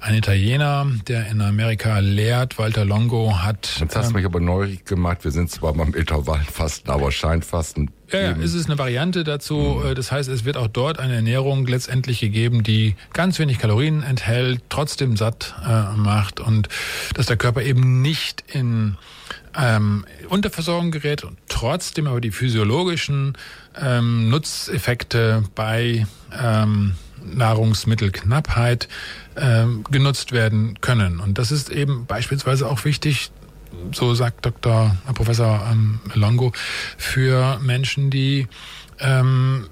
ein 0.00 0.14
Italiener, 0.14 0.86
der 1.08 1.28
in 1.28 1.40
Amerika 1.40 1.98
lehrt. 2.00 2.58
Walter 2.58 2.84
Longo 2.84 3.38
hat... 3.42 3.78
Jetzt 3.80 3.96
hast 3.96 4.06
du 4.06 4.10
ähm, 4.10 4.16
mich 4.16 4.26
aber 4.26 4.40
neugierig 4.40 4.84
gemacht. 4.84 5.24
Wir 5.24 5.30
sind 5.30 5.50
zwar 5.50 5.72
beim 5.72 5.94
Intervallfasten, 5.94 6.90
aber 6.90 7.10
Scheinfasten 7.10 7.90
ja, 8.12 8.20
ja, 8.20 8.36
es 8.40 8.54
ist 8.54 8.66
eine 8.66 8.78
Variante 8.78 9.24
dazu. 9.24 9.82
Mhm. 9.84 9.94
Das 9.96 10.12
heißt, 10.12 10.28
es 10.28 10.44
wird 10.44 10.56
auch 10.56 10.68
dort 10.68 11.00
eine 11.00 11.16
Ernährung 11.16 11.66
letztendlich 11.66 12.20
gegeben, 12.20 12.62
die 12.62 12.94
ganz 13.12 13.38
wenig 13.38 13.58
Kalorien 13.58 14.02
enthält, 14.02 14.62
trotzdem 14.68 15.16
satt 15.16 15.54
äh, 15.66 15.96
macht 15.96 16.38
und 16.38 16.68
dass 17.14 17.26
der 17.26 17.36
Körper 17.36 17.62
eben 17.62 18.02
nicht 18.02 18.44
in 18.46 18.96
ähm, 19.58 20.04
Unterversorgung 20.28 20.90
gerät 20.90 21.24
und 21.24 21.38
trotzdem 21.48 22.06
aber 22.06 22.20
die 22.20 22.30
physiologischen 22.30 23.36
ähm, 23.80 24.28
Nutzeffekte 24.28 25.44
bei 25.54 26.06
ähm, 26.38 26.94
Nahrungsmittelknappheit 27.24 28.88
ähm, 29.36 29.84
genutzt 29.90 30.32
werden 30.32 30.80
können. 30.80 31.20
Und 31.20 31.38
das 31.38 31.50
ist 31.50 31.70
eben 31.70 32.06
beispielsweise 32.06 32.68
auch 32.68 32.84
wichtig, 32.84 33.30
so 33.92 34.14
sagt 34.14 34.46
Dr. 34.46 34.96
Professor 35.14 35.66
ähm, 35.70 36.00
Longo, 36.14 36.52
für 36.96 37.58
Menschen, 37.60 38.10
die 38.10 38.46
ähm, 39.00 39.66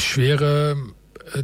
schwere 0.00 0.76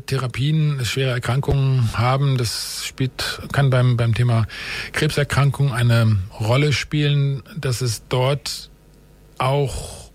Therapien, 0.06 0.84
schwere 0.84 1.10
Erkrankungen 1.10 1.90
haben. 1.96 2.36
Das 2.36 2.84
spielt, 2.84 3.40
kann 3.52 3.70
beim, 3.70 3.96
beim 3.96 4.14
Thema 4.14 4.46
Krebserkrankung 4.92 5.72
eine 5.72 6.18
Rolle 6.38 6.72
spielen, 6.72 7.42
dass 7.56 7.80
es 7.80 8.02
dort 8.08 8.70
auch 9.38 10.10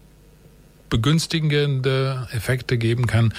begünstigende 0.89 2.27
Effekte 2.31 2.77
geben 2.77 3.07
kann 3.07 3.33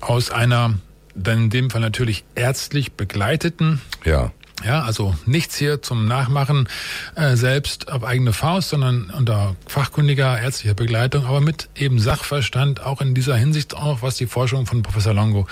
aus 0.00 0.30
einer, 0.30 0.78
dann 1.14 1.44
in 1.44 1.50
dem 1.50 1.70
Fall 1.70 1.80
natürlich 1.80 2.24
ärztlich 2.34 2.92
begleiteten 2.92 3.80
ja. 4.04 4.32
Ja, 4.64 4.82
also 4.82 5.14
nichts 5.26 5.56
hier 5.56 5.82
zum 5.82 6.06
Nachmachen 6.06 6.68
äh, 7.16 7.36
selbst 7.36 7.92
auf 7.92 8.02
eigene 8.02 8.32
Faust, 8.32 8.70
sondern 8.70 9.10
unter 9.10 9.56
fachkundiger 9.66 10.40
ärztlicher 10.40 10.74
Begleitung, 10.74 11.26
aber 11.26 11.42
mit 11.42 11.68
eben 11.76 11.98
Sachverstand, 11.98 12.82
auch 12.82 13.02
in 13.02 13.14
dieser 13.14 13.36
Hinsicht 13.36 13.76
auch, 13.76 14.00
was 14.00 14.16
die 14.16 14.26
Forschung 14.26 14.64
von 14.64 14.82
Professor 14.82 15.12
Longo 15.12 15.46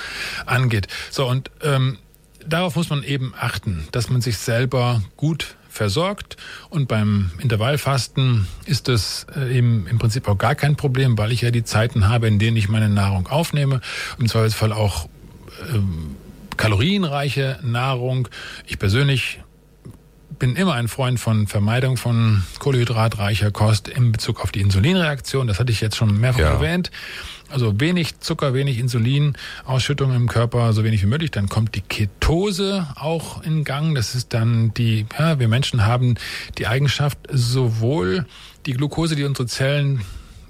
angeht. 0.46 0.88
So, 1.10 1.28
und 1.28 1.50
ähm, 1.62 1.98
darauf 2.46 2.74
muss 2.76 2.88
man 2.88 3.02
eben 3.02 3.34
achten, 3.38 3.86
dass 3.92 4.08
man 4.08 4.22
sich 4.22 4.38
selber 4.38 5.02
gut 5.18 5.56
versorgt. 5.68 6.38
Und 6.70 6.88
beim 6.88 7.32
Intervallfasten 7.38 8.46
ist 8.64 8.88
das 8.88 9.26
äh, 9.36 9.56
eben 9.56 9.86
im 9.88 9.98
Prinzip 9.98 10.26
auch 10.26 10.38
gar 10.38 10.54
kein 10.54 10.76
Problem, 10.76 11.18
weil 11.18 11.32
ich 11.32 11.42
ja 11.42 11.50
die 11.50 11.64
Zeiten 11.64 12.08
habe, 12.08 12.28
in 12.28 12.38
denen 12.38 12.56
ich 12.56 12.68
meine 12.68 12.88
Nahrung 12.88 13.26
aufnehme. 13.26 13.82
Im 14.18 14.28
Zweifelsfall 14.28 14.72
auch 14.72 15.08
ähm, 15.70 16.16
kalorienreiche 16.62 17.58
Nahrung. 17.64 18.28
Ich 18.68 18.78
persönlich 18.78 19.40
bin 20.38 20.54
immer 20.54 20.74
ein 20.74 20.86
Freund 20.86 21.18
von 21.18 21.48
Vermeidung 21.48 21.96
von 21.96 22.44
kohlenhydratreicher 22.60 23.50
Kost 23.50 23.88
in 23.88 24.12
Bezug 24.12 24.40
auf 24.40 24.52
die 24.52 24.60
Insulinreaktion. 24.60 25.48
Das 25.48 25.58
hatte 25.58 25.72
ich 25.72 25.80
jetzt 25.80 25.96
schon 25.96 26.20
mehrfach 26.20 26.38
ja. 26.38 26.52
erwähnt. 26.52 26.92
Also 27.50 27.80
wenig 27.80 28.20
Zucker, 28.20 28.54
wenig 28.54 28.78
Insulinausschüttung 28.78 30.14
im 30.14 30.28
Körper, 30.28 30.72
so 30.72 30.84
wenig 30.84 31.02
wie 31.02 31.06
möglich. 31.06 31.32
Dann 31.32 31.48
kommt 31.48 31.74
die 31.74 31.80
Ketose 31.80 32.86
auch 32.94 33.42
in 33.42 33.64
Gang. 33.64 33.96
Das 33.96 34.14
ist 34.14 34.32
dann 34.32 34.72
die, 34.72 35.06
ja, 35.18 35.40
wir 35.40 35.48
Menschen 35.48 35.84
haben 35.84 36.14
die 36.58 36.68
Eigenschaft, 36.68 37.18
sowohl 37.28 38.24
die 38.66 38.74
Glucose, 38.74 39.16
die 39.16 39.24
unsere 39.24 39.48
Zellen 39.48 40.02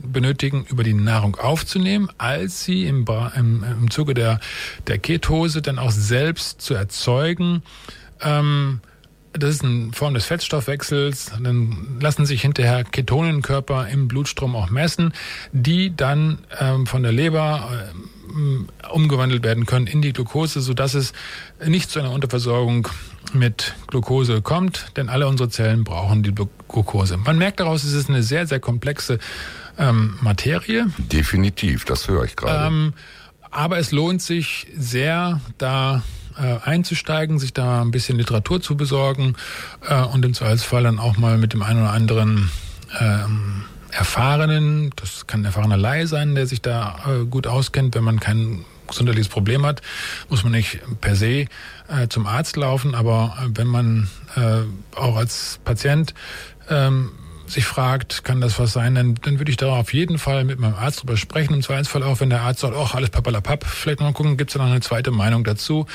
benötigen, 0.04 0.64
über 0.68 0.84
die 0.84 0.94
Nahrung 0.94 1.36
aufzunehmen, 1.36 2.08
als 2.18 2.64
sie 2.64 2.86
im, 2.86 3.04
im, 3.36 3.64
im 3.64 3.90
Zuge 3.90 4.14
der, 4.14 4.40
der 4.86 4.98
Ketose 4.98 5.62
dann 5.62 5.78
auch 5.78 5.90
selbst 5.90 6.60
zu 6.60 6.74
erzeugen. 6.74 7.62
Ähm, 8.20 8.80
das 9.32 9.50
ist 9.50 9.64
eine 9.64 9.92
Form 9.92 10.14
des 10.14 10.26
Fettstoffwechsels. 10.26 11.32
Dann 11.42 11.98
lassen 12.00 12.26
sich 12.26 12.42
hinterher 12.42 12.84
Ketonenkörper 12.84 13.88
im 13.88 14.08
Blutstrom 14.08 14.54
auch 14.56 14.70
messen, 14.70 15.12
die 15.52 15.94
dann 15.96 16.38
ähm, 16.60 16.86
von 16.86 17.02
der 17.02 17.12
Leber 17.12 17.70
äh, 17.72 18.88
umgewandelt 18.92 19.42
werden 19.42 19.66
können 19.66 19.86
in 19.86 20.02
die 20.02 20.12
Glucose, 20.12 20.60
sodass 20.60 20.94
es 20.94 21.12
nicht 21.64 21.90
zu 21.90 21.98
einer 21.98 22.12
Unterversorgung 22.12 22.88
mit 23.32 23.74
Glucose 23.86 24.42
kommt, 24.42 24.92
denn 24.96 25.08
alle 25.08 25.26
unsere 25.26 25.48
Zellen 25.48 25.84
brauchen 25.84 26.22
die 26.22 26.34
Glucose. 26.34 27.16
Man 27.16 27.38
merkt 27.38 27.60
daraus, 27.60 27.84
es 27.84 27.92
ist 27.92 28.08
eine 28.08 28.22
sehr, 28.22 28.46
sehr 28.46 28.60
komplexe 28.60 29.18
ähm, 29.78 30.18
Materie. 30.20 30.87
Definitiv, 30.98 31.85
das 31.85 32.08
höre 32.08 32.24
ich 32.24 32.37
gerade. 32.37 32.66
Ähm, 32.66 32.94
aber 33.50 33.78
es 33.78 33.92
lohnt 33.92 34.22
sich 34.22 34.66
sehr, 34.76 35.40
da 35.58 36.02
äh, 36.38 36.56
einzusteigen, 36.64 37.38
sich 37.38 37.52
da 37.52 37.82
ein 37.82 37.90
bisschen 37.90 38.16
Literatur 38.16 38.61
zu 38.61 38.76
besorgen 38.76 39.37
äh, 39.87 40.00
und 40.02 40.24
im 40.24 40.35
Zweifelsfall 40.35 40.85
dann 40.85 40.98
auch 40.98 41.16
mal 41.16 41.37
mit 41.38 41.52
dem 41.52 41.62
einen 41.62 41.82
oder 41.82 41.92
anderen 41.92 42.50
ähm, 42.98 43.64
Erfahrenen, 43.90 44.90
das 44.96 45.26
kann 45.26 45.42
ein 45.42 45.44
erfahrener 45.44 45.76
Laie 45.76 46.06
sein, 46.06 46.35
der 46.35 46.46
sich 46.46 46.62
da 46.62 46.98
äh, 47.06 47.24
gut 47.26 47.46
auskennt, 47.46 47.94
wenn 47.94 48.04
man 48.04 48.20
kein 48.20 48.64
gesundheitliches 48.88 49.30
Problem 49.30 49.66
hat, 49.66 49.82
muss 50.28 50.44
man 50.44 50.52
nicht 50.52 50.80
per 51.00 51.14
se 51.14 51.46
äh, 51.88 52.08
zum 52.08 52.26
Arzt 52.26 52.56
laufen, 52.56 52.94
aber 52.94 53.37
äh, 53.38 53.50
wenn 53.54 53.66
man 53.66 54.08
äh, 54.37 54.62
auch 54.96 55.16
als 55.16 55.61
Patient 55.64 56.14
ähm, 56.70 57.11
sich 57.52 57.64
fragt, 57.64 58.24
kann 58.24 58.40
das 58.40 58.58
was 58.58 58.72
sein, 58.72 58.94
dann, 58.94 59.14
dann 59.16 59.38
würde 59.38 59.50
ich 59.50 59.56
da 59.56 59.76
auf 59.76 59.92
jeden 59.92 60.18
Fall 60.18 60.44
mit 60.44 60.58
meinem 60.58 60.74
Arzt 60.74 61.02
drüber 61.02 61.16
sprechen. 61.16 61.54
Im 61.54 61.62
Zweifelsfall 61.62 62.02
auch, 62.02 62.20
wenn 62.20 62.30
der 62.30 62.42
Arzt 62.42 62.60
sagt, 62.60 62.74
ach, 62.76 62.94
alles 62.94 63.10
papalapap, 63.10 63.64
vielleicht 63.64 64.00
mal 64.00 64.12
gucken, 64.12 64.36
gibt 64.36 64.50
es 64.50 64.54
da 64.54 64.60
noch 64.60 64.70
eine 64.70 64.80
zweite 64.80 65.10
Meinung 65.10 65.44
dazu, 65.44 65.86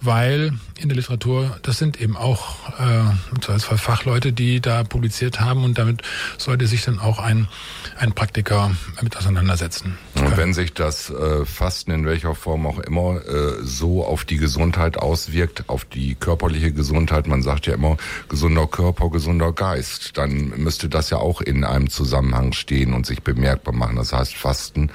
weil 0.00 0.52
in 0.78 0.88
der 0.88 0.96
Literatur, 0.96 1.56
das 1.62 1.78
sind 1.78 2.00
eben 2.00 2.16
auch 2.16 2.68
äh, 2.78 3.32
im 3.32 3.40
Zweifelsfall 3.40 3.78
Fachleute, 3.78 4.32
die 4.32 4.60
da 4.60 4.84
publiziert 4.84 5.40
haben 5.40 5.64
und 5.64 5.78
damit 5.78 6.02
sollte 6.38 6.66
sich 6.66 6.82
dann 6.82 6.98
auch 6.98 7.18
ein, 7.18 7.48
ein 7.96 8.12
Praktiker 8.12 8.74
mit 9.02 9.16
auseinandersetzen. 9.16 9.98
Und 10.14 10.36
wenn 10.36 10.52
sich 10.52 10.74
das 10.74 11.10
äh, 11.10 11.44
Fasten 11.44 11.92
in 11.92 12.06
welcher 12.06 12.34
Form 12.34 12.66
auch 12.66 12.78
immer 12.78 13.24
äh, 13.26 13.62
so 13.62 14.04
auf 14.04 14.24
die 14.24 14.36
Gesundheit 14.36 14.98
auswirkt, 14.98 15.68
auf 15.68 15.84
die 15.84 16.14
körperliche 16.14 16.72
Gesundheit, 16.72 17.26
man 17.26 17.42
sagt 17.42 17.66
ja 17.66 17.74
immer 17.74 17.96
gesunder 18.28 18.66
Körper, 18.66 19.10
gesunder 19.10 19.52
Geist, 19.52 20.16
dann 20.18 20.48
müsste 20.56 20.88
das 20.88 21.10
ja 21.10 21.18
auch 21.18 21.40
in 21.40 21.64
einem 21.64 21.90
Zusammenhang 21.90 22.52
stehen 22.52 22.92
und 22.94 23.06
sich 23.06 23.22
bemerkbar 23.22 23.74
machen. 23.74 23.96
Das 23.96 24.12
heißt, 24.12 24.34
Fasten 24.34 24.90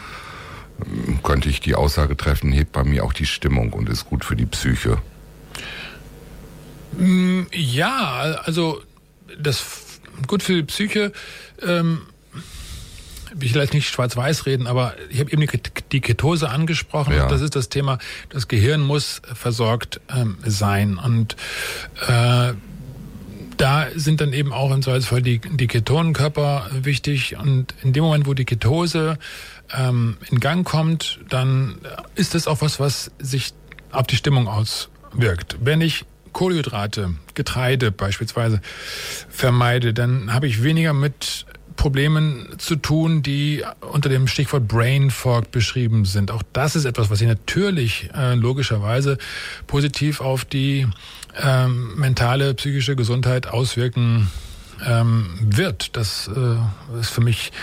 ähm, 0.86 1.20
könnte 1.24 1.50
ich 1.50 1.62
die 1.62 1.76
Aussage 1.76 2.18
treffen, 2.18 2.52
hebt 2.52 2.72
bei 2.72 2.84
mir 2.84 3.06
auch 3.06 3.14
die 3.14 3.26
Stimmung 3.26 3.74
und 3.74 3.90
ist 3.90 4.06
gut 4.06 4.26
für 4.26 4.36
die 4.36 4.46
Psyche. 4.46 4.98
Mm, 6.98 7.44
ja, 7.54 8.42
also 8.44 8.82
das 9.40 10.00
gut 10.28 10.44
für 10.44 10.54
die 10.56 10.64
Psyche. 10.64 11.14
Ähm, 11.62 12.02
ich 13.40 13.54
will 13.54 13.62
jetzt 13.62 13.74
nicht 13.74 13.90
schwarz-weiß 13.90 14.46
reden, 14.46 14.68
aber 14.68 14.94
ich 15.10 15.20
habe 15.20 15.32
eben 15.32 15.46
die 15.92 16.02
Ketose 16.02 16.50
angesprochen. 16.50 17.14
Ja. 17.14 17.28
Das 17.28 17.42
ist 17.42 17.56
das 17.56 17.70
Thema, 17.70 17.98
das 18.30 18.48
Gehirn 18.48 18.82
muss 18.82 19.22
versorgt 19.34 20.02
ähm, 20.16 20.38
sein. 20.46 20.98
Und 20.98 21.36
äh, 22.08 22.54
da 23.58 23.88
sind 23.94 24.22
dann 24.22 24.34
eben 24.34 24.54
auch 24.54 24.72
im 24.72 24.82
Zweifelsfall 24.82 25.22
die, 25.22 25.40
die 25.40 25.68
Ketonenkörper 25.68 26.68
wichtig. 26.72 27.38
Und 27.38 27.76
in 27.84 27.94
dem 27.94 28.04
Moment, 28.04 28.26
wo 28.26 28.34
die 28.34 28.46
Ketose 28.46 29.18
ähm, 29.78 30.18
in 30.32 30.40
Gang 30.40 30.66
kommt, 30.66 31.20
dann 31.30 31.76
ist 32.16 32.36
das 32.36 32.48
auch 32.48 32.62
was, 32.62 32.80
was 32.80 33.12
sich 33.20 33.54
auf 33.92 34.08
die 34.08 34.16
Stimmung 34.16 34.48
auswirkt. 34.48 35.58
Wenn 35.62 35.82
ich 35.82 36.06
Kohlenhydrate, 36.32 37.16
Getreide 37.34 37.92
beispielsweise 37.92 38.62
vermeide, 39.30 39.94
dann 39.94 40.34
habe 40.34 40.48
ich 40.48 40.64
weniger 40.64 40.94
mit 40.94 41.46
Problemen 41.80 42.46
zu 42.58 42.76
tun, 42.76 43.24
die 43.24 43.64
unter 43.80 44.10
dem 44.10 44.28
Stichwort 44.28 44.68
Brain 44.68 45.12
Fog 45.12 45.50
beschrieben 45.50 46.04
sind. 46.04 46.30
Auch 46.30 46.44
das 46.52 46.76
ist 46.76 46.84
etwas, 46.84 47.10
was 47.10 47.20
sich 47.20 47.28
natürlich 47.30 48.10
äh, 48.14 48.36
logischerweise 48.36 49.18
positiv 49.66 50.20
auf 50.20 50.44
die 50.44 50.88
ähm, 51.42 51.96
mentale, 51.96 52.54
psychische 52.56 52.98
Gesundheit 52.98 53.48
auswirken 53.48 54.30
ähm, 54.86 55.30
wird. 55.42 55.96
Das 55.96 56.28
äh, 56.28 57.00
ist 57.00 57.12
für 57.12 57.22
mich 57.22 57.54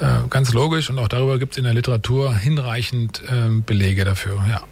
äh, 0.00 0.28
ganz 0.30 0.52
logisch 0.52 0.88
und 0.88 1.00
auch 1.00 1.08
darüber 1.08 1.40
gibt 1.40 1.54
es 1.54 1.58
in 1.58 1.64
der 1.64 1.74
Literatur 1.74 2.36
hinreichend 2.36 3.20
äh, 3.24 3.50
Belege 3.66 4.04
dafür. 4.04 4.44
Ja. 4.48 4.62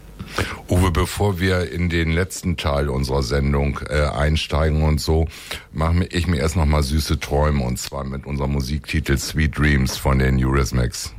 Uwe, 0.68 0.90
bevor 0.90 1.40
wir 1.40 1.70
in 1.70 1.88
den 1.88 2.10
letzten 2.10 2.56
Teil 2.56 2.88
unserer 2.88 3.22
Sendung 3.22 3.80
äh, 3.88 4.02
einsteigen 4.02 4.82
und 4.82 5.00
so, 5.00 5.26
mache 5.72 6.04
ich 6.10 6.26
mir 6.26 6.38
erst 6.38 6.56
noch 6.56 6.66
mal 6.66 6.82
süße 6.82 7.20
Träume 7.20 7.64
und 7.64 7.78
zwar 7.78 8.04
mit 8.04 8.26
unserem 8.26 8.52
Musiktitel 8.52 9.18
Sweet 9.18 9.58
Dreams 9.58 9.96
von 9.96 10.18
den 10.18 10.42
Eurismax. 10.44 11.14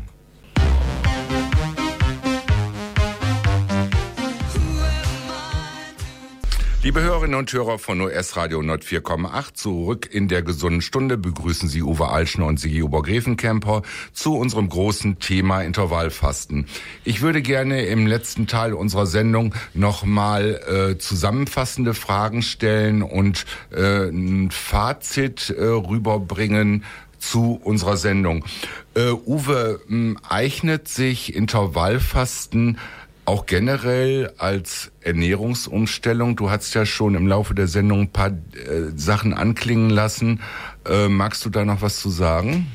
Liebe 6.86 7.02
Hörerinnen 7.02 7.34
und 7.34 7.52
Hörer 7.52 7.80
von 7.80 8.00
OS 8.00 8.38
Radio 8.38 8.60
104,8, 8.60 9.56
zurück 9.56 10.08
in 10.12 10.28
der 10.28 10.43
gesunden 10.43 10.84
Stunde 10.84 11.17
begrüßen 11.17 11.67
Sie 11.67 11.82
Uwe 11.82 12.10
Alschner 12.10 12.45
und 12.45 12.60
Sigi 12.60 12.84
Obergräfenkemper 12.84 13.82
zu 14.13 14.36
unserem 14.36 14.69
großen 14.69 15.17
Thema 15.17 15.63
Intervallfasten. 15.63 16.67
Ich 17.04 17.24
würde 17.24 17.41
gerne 17.41 17.88
im 17.88 18.06
letzten 18.06 18.45
Teil 18.45 18.74
unserer 18.74 19.08
Sendung 19.08 19.56
nochmal 19.74 20.62
äh, 20.93 20.98
zusammenfassende 21.00 21.95
Fragen 21.95 22.43
stellen 22.43 23.02
und 23.02 23.48
äh, 23.71 24.08
ein 24.08 24.52
Fazit 24.52 25.50
äh, 25.50 25.63
rüberbringen 25.63 26.84
zu 27.17 27.60
unserer 27.63 27.98
Sendung. 27.98 28.45
Äh, 28.93 29.10
Uwe, 29.10 29.82
eignet 30.30 30.88
sich 30.88 31.34
Intervallfasten 31.34 32.78
auch 33.26 33.46
generell 33.46 34.32
als 34.38 34.92
Ernährungsumstellung. 35.02 36.36
Du 36.36 36.50
hast 36.50 36.74
ja 36.74 36.86
schon 36.86 37.16
im 37.16 37.28
Laufe 37.28 37.56
der 37.56 37.68
Sendung 37.68 38.02
ein 38.02 38.12
paar 38.12 38.30
äh, 38.30 38.92
Sachen 38.96 39.34
anklingen 39.34 39.90
lassen. 39.90 40.42
Äh, 40.86 41.08
magst 41.08 41.44
du 41.46 41.50
da 41.50 41.66
noch 41.66 41.82
was 41.82 42.00
zu 42.00 42.10
sagen? 42.10 42.68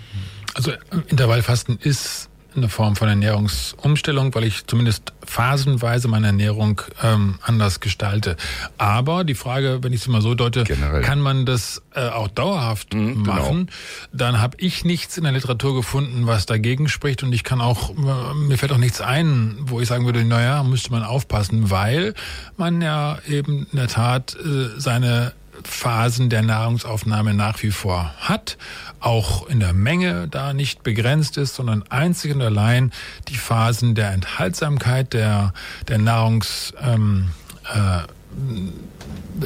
Also 0.54 0.72
Intervallfasten 1.08 1.78
ist 1.78 2.29
eine 2.56 2.68
Form 2.68 2.96
von 2.96 3.08
Ernährungsumstellung, 3.08 4.34
weil 4.34 4.44
ich 4.44 4.66
zumindest 4.66 5.12
phasenweise 5.24 6.08
meine 6.08 6.28
Ernährung 6.28 6.80
ähm, 7.02 7.38
anders 7.42 7.80
gestalte. 7.80 8.36
Aber 8.78 9.24
die 9.24 9.34
Frage, 9.34 9.78
wenn 9.82 9.92
ich 9.92 10.02
es 10.02 10.08
mal 10.08 10.22
so 10.22 10.34
deute, 10.34 10.64
Generell. 10.64 11.02
kann 11.02 11.20
man 11.20 11.46
das 11.46 11.82
äh, 11.94 12.08
auch 12.08 12.28
dauerhaft 12.28 12.94
mhm, 12.94 13.22
genau. 13.22 13.34
machen? 13.34 13.56
Genau. 13.66 13.72
Dann 14.12 14.40
habe 14.40 14.56
ich 14.58 14.84
nichts 14.84 15.16
in 15.16 15.24
der 15.24 15.32
Literatur 15.32 15.74
gefunden, 15.74 16.26
was 16.26 16.46
dagegen 16.46 16.88
spricht 16.88 17.22
und 17.22 17.32
ich 17.32 17.44
kann 17.44 17.60
auch, 17.60 17.90
äh, 17.90 18.34
mir 18.34 18.58
fällt 18.58 18.72
auch 18.72 18.78
nichts 18.78 19.00
ein, 19.00 19.56
wo 19.60 19.80
ich 19.80 19.88
sagen 19.88 20.04
würde, 20.04 20.24
naja, 20.24 20.62
müsste 20.62 20.90
man 20.90 21.02
aufpassen, 21.02 21.70
weil 21.70 22.14
man 22.56 22.82
ja 22.82 23.18
eben 23.28 23.66
in 23.70 23.76
der 23.76 23.88
Tat 23.88 24.36
äh, 24.36 24.80
seine 24.80 25.32
Phasen 25.64 26.30
der 26.30 26.42
Nahrungsaufnahme 26.42 27.34
nach 27.34 27.62
wie 27.62 27.70
vor 27.70 28.14
hat, 28.18 28.58
auch 29.00 29.48
in 29.48 29.60
der 29.60 29.72
Menge 29.72 30.28
da 30.28 30.52
nicht 30.52 30.82
begrenzt 30.82 31.36
ist, 31.36 31.54
sondern 31.54 31.84
einzig 31.88 32.34
und 32.34 32.42
allein 32.42 32.92
die 33.28 33.36
Phasen 33.36 33.94
der 33.94 34.12
Enthaltsamkeit 34.12 35.12
der, 35.12 35.52
der 35.88 35.98
Nahrungs, 35.98 36.72
ähm, 36.82 37.30
äh, 37.74 38.02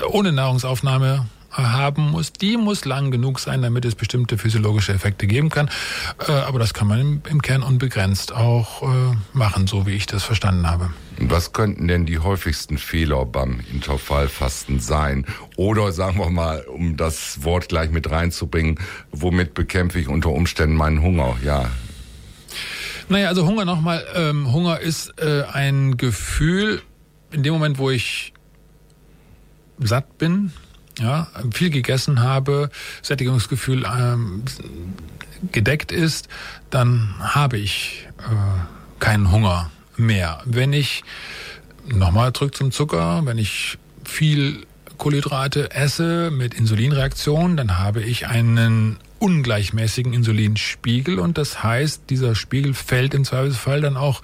ohne 0.06 0.32
Nahrungsaufnahme 0.32 1.26
haben 1.56 2.10
muss, 2.10 2.32
die 2.32 2.56
muss 2.56 2.84
lang 2.84 3.10
genug 3.10 3.40
sein, 3.40 3.62
damit 3.62 3.84
es 3.84 3.94
bestimmte 3.94 4.38
physiologische 4.38 4.92
Effekte 4.92 5.26
geben 5.26 5.48
kann. 5.48 5.70
Äh, 6.26 6.32
aber 6.32 6.58
das 6.58 6.74
kann 6.74 6.88
man 6.88 7.00
im, 7.00 7.22
im 7.28 7.42
Kern 7.42 7.62
unbegrenzt 7.62 8.32
auch 8.32 8.82
äh, 8.82 8.86
machen, 9.32 9.66
so 9.66 9.86
wie 9.86 9.92
ich 9.92 10.06
das 10.06 10.24
verstanden 10.24 10.68
habe. 10.68 10.90
Was 11.18 11.52
könnten 11.52 11.86
denn 11.86 12.06
die 12.06 12.18
häufigsten 12.18 12.78
Fehler 12.78 13.24
beim 13.24 13.60
Intervallfasten 13.72 14.80
sein? 14.80 15.26
Oder 15.56 15.92
sagen 15.92 16.18
wir 16.18 16.30
mal, 16.30 16.62
um 16.62 16.96
das 16.96 17.44
Wort 17.44 17.68
gleich 17.68 17.90
mit 17.90 18.10
reinzubringen, 18.10 18.80
womit 19.12 19.54
bekämpfe 19.54 20.00
ich 20.00 20.08
unter 20.08 20.30
Umständen 20.30 20.76
meinen 20.76 21.02
Hunger? 21.02 21.36
Ja. 21.44 21.70
Naja, 23.08 23.28
also 23.28 23.46
Hunger 23.46 23.64
nochmal. 23.64 24.04
Ähm, 24.14 24.52
Hunger 24.52 24.80
ist 24.80 25.12
äh, 25.20 25.44
ein 25.52 25.96
Gefühl, 25.96 26.82
in 27.30 27.42
dem 27.42 27.52
Moment, 27.52 27.78
wo 27.78 27.90
ich 27.90 28.32
satt 29.78 30.18
bin, 30.18 30.52
ja, 30.98 31.28
viel 31.52 31.70
gegessen 31.70 32.22
habe, 32.22 32.70
Sättigungsgefühl 33.02 33.84
ähm, 33.84 34.42
gedeckt 35.52 35.92
ist, 35.92 36.28
dann 36.70 37.14
habe 37.18 37.58
ich 37.58 38.06
äh, 38.18 39.00
keinen 39.00 39.30
Hunger 39.30 39.70
mehr. 39.96 40.40
Wenn 40.44 40.72
ich 40.72 41.04
nochmal 41.86 42.32
zurück 42.32 42.54
zum 42.54 42.72
Zucker, 42.72 43.22
wenn 43.24 43.38
ich 43.38 43.78
viel 44.04 44.66
Kohlenhydrate 44.98 45.72
esse 45.72 46.30
mit 46.30 46.54
Insulinreaktion, 46.54 47.56
dann 47.56 47.78
habe 47.78 48.02
ich 48.02 48.26
einen 48.26 48.98
ungleichmäßigen 49.18 50.12
Insulinspiegel 50.12 51.18
und 51.18 51.38
das 51.38 51.62
heißt, 51.62 52.02
dieser 52.10 52.34
Spiegel 52.34 52.74
fällt 52.74 53.14
im 53.14 53.24
Zweifelsfall 53.24 53.80
dann 53.80 53.96
auch 53.96 54.22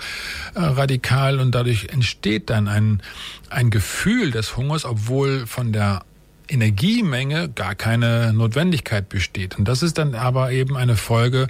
äh, 0.55 0.61
radikal 0.61 1.41
und 1.41 1.55
dadurch 1.55 1.89
entsteht 1.89 2.51
dann 2.51 2.69
ein, 2.69 3.03
ein 3.49 3.71
Gefühl 3.71 4.31
des 4.31 4.57
Hungers, 4.57 4.85
obwohl 4.85 5.47
von 5.47 5.73
der 5.73 6.03
Energiemenge 6.51 7.49
gar 7.49 7.75
keine 7.75 8.33
Notwendigkeit 8.33 9.09
besteht. 9.09 9.59
Und 9.59 9.67
das 9.69 9.83
ist 9.83 9.99
dann 9.99 10.15
aber 10.15 10.53
eben 10.53 10.77
eine 10.77 10.97
Folge 10.97 11.49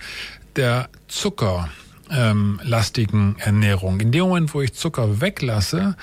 der 0.56 0.88
Zucker 1.08 1.68
ähm, 2.10 2.60
lastigen 2.64 3.36
Ernährung. 3.38 4.00
In 4.00 4.12
dem 4.12 4.22
Moment, 4.22 4.52
wo 4.54 4.60
ich 4.60 4.74
Zucker 4.74 5.20
weglasse, 5.20 5.96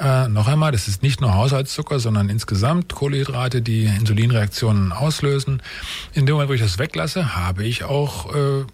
äh, 0.00 0.28
noch 0.28 0.46
einmal, 0.46 0.72
das 0.72 0.88
ist 0.88 1.02
nicht 1.02 1.20
nur 1.20 1.34
Haushaltszucker, 1.34 1.98
sondern 1.98 2.28
insgesamt 2.28 2.94
Kohlenhydrate, 2.94 3.60
die 3.60 3.84
Insulinreaktionen 3.84 4.92
auslösen. 4.92 5.62
In 6.14 6.26
dem 6.26 6.34
Moment, 6.34 6.50
wo 6.50 6.54
ich 6.54 6.60
das 6.60 6.78
weglasse, 6.78 7.34
habe 7.36 7.64
ich 7.64 7.84
auch 7.84 8.34
äh, 8.34 8.64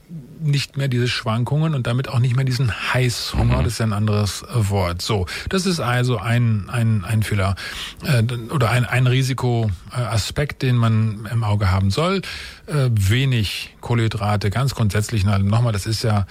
nicht 0.44 0.76
mehr 0.76 0.88
diese 0.88 1.08
Schwankungen 1.08 1.74
und 1.74 1.86
damit 1.86 2.08
auch 2.08 2.18
nicht 2.18 2.36
mehr 2.36 2.44
diesen 2.44 2.72
Heißhunger. 2.72 3.58
Mhm. 3.58 3.64
Das 3.64 3.72
ist 3.74 3.80
ein 3.80 3.92
anderes 3.92 4.42
äh, 4.42 4.70
Wort. 4.70 5.02
So, 5.02 5.26
das 5.48 5.66
ist 5.66 5.80
also 5.80 6.18
ein, 6.18 6.68
ein, 6.70 7.04
ein 7.04 7.22
Fehler 7.22 7.56
äh, 8.04 8.22
oder 8.50 8.70
ein, 8.70 8.84
ein 8.84 9.06
Risikoaspekt, 9.06 10.62
den 10.62 10.76
man 10.76 11.28
im 11.30 11.44
Auge 11.44 11.70
haben 11.70 11.90
soll. 11.90 12.22
Äh, 12.66 12.90
wenig 12.90 13.74
Kohlenhydrate, 13.80 14.50
ganz 14.50 14.74
grundsätzlich. 14.74 15.24
Nochmal, 15.24 15.72
das 15.72 15.86
ist 15.86 16.02
ja 16.02 16.26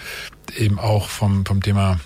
eben 0.58 0.80
auch 0.80 1.10
vom, 1.10 1.46
vom 1.46 1.62
Thema 1.62 2.00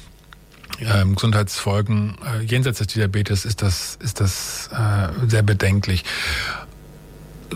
ähm, 0.79 1.15
Gesundheitsfolgen 1.15 2.17
äh, 2.23 2.43
jenseits 2.43 2.79
des 2.79 2.87
Diabetes 2.87 3.45
ist 3.45 3.61
das, 3.61 3.97
ist 4.01 4.19
das 4.19 4.69
äh, 4.71 5.27
sehr 5.27 5.41
bedenklich. 5.41 6.03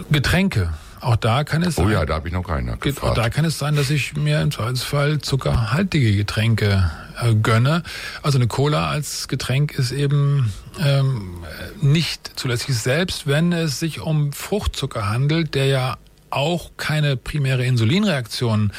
Getränke 0.10 0.74
auch 1.02 1.16
da 1.16 1.44
kann 1.44 1.64
es 1.64 1.76
sein. 1.76 1.86
Oh 1.86 1.90
ja, 1.90 2.06
da 2.06 2.16
habe 2.16 2.28
ich 2.28 2.34
noch 2.34 2.44
keiner 2.44 2.78
gefragt. 2.78 3.12
Auch 3.12 3.14
da 3.16 3.30
kann 3.30 3.46
es 3.46 3.58
sein, 3.58 3.76
dass 3.76 3.90
ich 3.90 4.16
mir 4.16 4.42
im 4.42 4.52
Zweifelsfall 4.52 5.20
zuckerhaltige 5.20 6.16
Getränke 6.16 6.92
äh, 7.22 7.36
gönne. 7.36 7.84
Also 8.22 8.38
eine 8.38 8.48
Cola 8.48 8.90
als 8.90 9.28
Getränk 9.28 9.74
ist 9.74 9.92
eben 9.92 10.54
ähm, 10.80 11.44
nicht 11.82 12.40
zulässig, 12.40 12.78
selbst 12.78 13.28
wenn 13.28 13.52
es 13.52 13.80
sich 13.80 14.00
um 14.00 14.32
Fruchtzucker 14.34 15.10
handelt, 15.10 15.56
der 15.56 15.66
ja 15.66 15.98
auch 16.30 16.72
keine 16.78 17.18
primäre 17.18 17.66
Insulinreaktion 17.66 18.72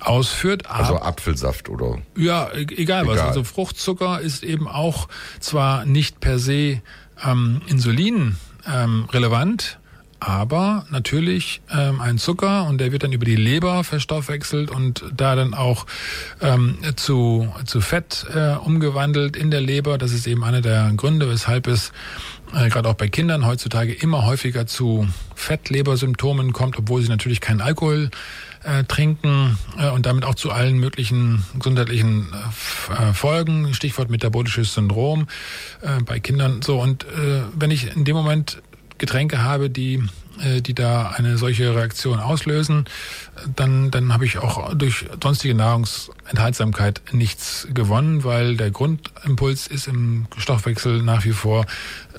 ausführt. 0.00 0.68
Also 0.68 0.96
Apfelsaft 0.96 1.68
oder? 1.68 1.98
Ja, 2.16 2.50
egal, 2.52 2.78
egal 2.78 3.06
was. 3.06 3.20
Also 3.20 3.44
Fruchtzucker 3.44 4.20
ist 4.20 4.42
eben 4.42 4.66
auch 4.66 5.08
zwar 5.40 5.84
nicht 5.84 6.20
per 6.20 6.38
se 6.38 6.80
ähm, 7.24 7.60
Insulin 7.66 8.36
ähm, 8.66 9.06
relevant, 9.12 9.78
aber 10.20 10.86
natürlich 10.90 11.62
ähm, 11.70 12.00
ein 12.00 12.18
Zucker 12.18 12.66
und 12.66 12.78
der 12.78 12.92
wird 12.92 13.02
dann 13.02 13.12
über 13.12 13.24
die 13.24 13.36
Leber 13.36 13.82
verstoffwechselt 13.84 14.70
und 14.70 15.04
da 15.14 15.34
dann 15.34 15.54
auch 15.54 15.86
ähm, 16.40 16.78
zu, 16.96 17.52
zu 17.64 17.80
Fett 17.80 18.26
äh, 18.34 18.52
umgewandelt 18.52 19.36
in 19.36 19.50
der 19.50 19.60
Leber. 19.60 19.98
Das 19.98 20.12
ist 20.12 20.26
eben 20.26 20.44
einer 20.44 20.60
der 20.60 20.92
Gründe, 20.96 21.28
weshalb 21.28 21.66
es 21.66 21.92
äh, 22.54 22.68
gerade 22.68 22.88
auch 22.88 22.94
bei 22.94 23.08
Kindern 23.08 23.46
heutzutage 23.46 23.92
immer 23.92 24.26
häufiger 24.26 24.66
zu 24.66 25.08
Fettlebersymptomen 25.34 26.52
kommt, 26.52 26.78
obwohl 26.78 27.02
sie 27.02 27.08
natürlich 27.08 27.40
keinen 27.40 27.60
Alkohol 27.60 28.10
äh, 28.64 28.84
trinken 28.84 29.58
äh, 29.78 29.88
und 29.90 30.06
damit 30.06 30.24
auch 30.24 30.34
zu 30.34 30.50
allen 30.50 30.78
möglichen 30.78 31.44
gesundheitlichen 31.54 32.28
äh, 32.90 33.12
Folgen, 33.12 33.72
Stichwort 33.74 34.10
metabolisches 34.10 34.74
Syndrom 34.74 35.28
äh, 35.80 36.02
bei 36.02 36.20
Kindern. 36.20 36.62
So 36.62 36.80
und 36.80 37.04
äh, 37.04 37.42
wenn 37.54 37.70
ich 37.70 37.96
in 37.96 38.04
dem 38.04 38.16
Moment 38.16 38.60
Getränke 39.00 39.42
habe, 39.42 39.70
die 39.70 40.04
äh, 40.42 40.60
die 40.62 40.74
da 40.74 41.10
eine 41.10 41.36
solche 41.36 41.74
Reaktion 41.74 42.18
auslösen, 42.20 42.84
dann, 43.56 43.90
dann 43.90 44.12
habe 44.12 44.24
ich 44.24 44.38
auch 44.38 44.74
durch 44.74 45.06
sonstige 45.22 45.54
Nahrungsenthaltsamkeit 45.54 47.02
nichts 47.12 47.68
gewonnen, 47.74 48.24
weil 48.24 48.56
der 48.56 48.70
Grundimpuls 48.70 49.66
ist 49.66 49.88
im 49.88 50.26
Stoffwechsel 50.38 51.02
nach 51.02 51.24
wie 51.24 51.32
vor, 51.32 51.66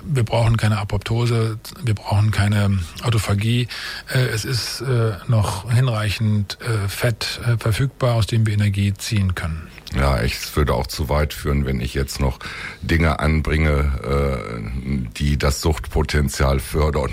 wir 0.04 0.24
brauchen 0.24 0.58
keine 0.58 0.78
Apoptose, 0.78 1.58
wir 1.84 1.96
brauchen 1.96 2.32
keine 2.32 2.80
Autophagie. 3.04 3.68
Äh, 4.14 4.20
es 4.34 4.46
ist 4.46 4.82
äh, 4.82 5.14
noch 5.28 5.72
hinreichend 5.72 6.58
Fett 6.88 7.40
verfügbar, 7.60 8.16
aus 8.16 8.28
dem 8.28 8.46
wir 8.46 8.54
Energie 8.54 8.94
ziehen 8.94 9.36
können. 9.36 9.68
Ja, 9.96 10.18
es 10.20 10.56
würde 10.56 10.74
auch 10.74 10.88
zu 10.88 11.10
weit 11.10 11.34
führen, 11.34 11.66
wenn 11.66 11.82
ich 11.82 11.94
jetzt 11.94 12.22
noch 12.22 12.40
Dinge 12.82 13.20
anbringe, 13.20 13.92
äh, 14.04 15.10
die 15.18 15.38
das 15.38 15.62
Suchtpotenzial 15.62 16.60
fördern, 16.60 17.12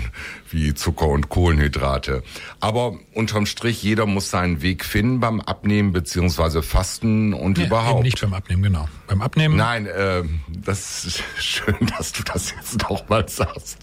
wie 0.49 0.73
Zucker 0.73 1.07
und 1.07 1.27
Kohlenhydrate. 1.27 2.23
Aber 2.61 2.97
unterm 3.13 3.45
Strich, 3.45 3.83
jeder 3.83 4.05
muss 4.05 4.29
seinen 4.29 4.61
Weg 4.61 4.85
finden 4.85 5.19
beim 5.19 5.41
Abnehmen 5.41 5.91
beziehungsweise 5.91 6.63
Fasten 6.63 7.33
und 7.33 7.57
ja, 7.57 7.65
überhaupt. 7.65 8.03
nicht 8.03 8.21
beim 8.21 8.33
Abnehmen, 8.33 8.63
genau. 8.63 8.87
Beim 9.07 9.21
Abnehmen. 9.21 9.57
Nein, 9.57 9.85
äh, 9.85 10.23
das 10.47 11.03
ist 11.03 11.23
schön, 11.37 11.75
dass 11.97 12.13
du 12.13 12.23
das 12.23 12.51
jetzt 12.51 12.81
nochmal 12.89 13.27
sagst. 13.27 13.77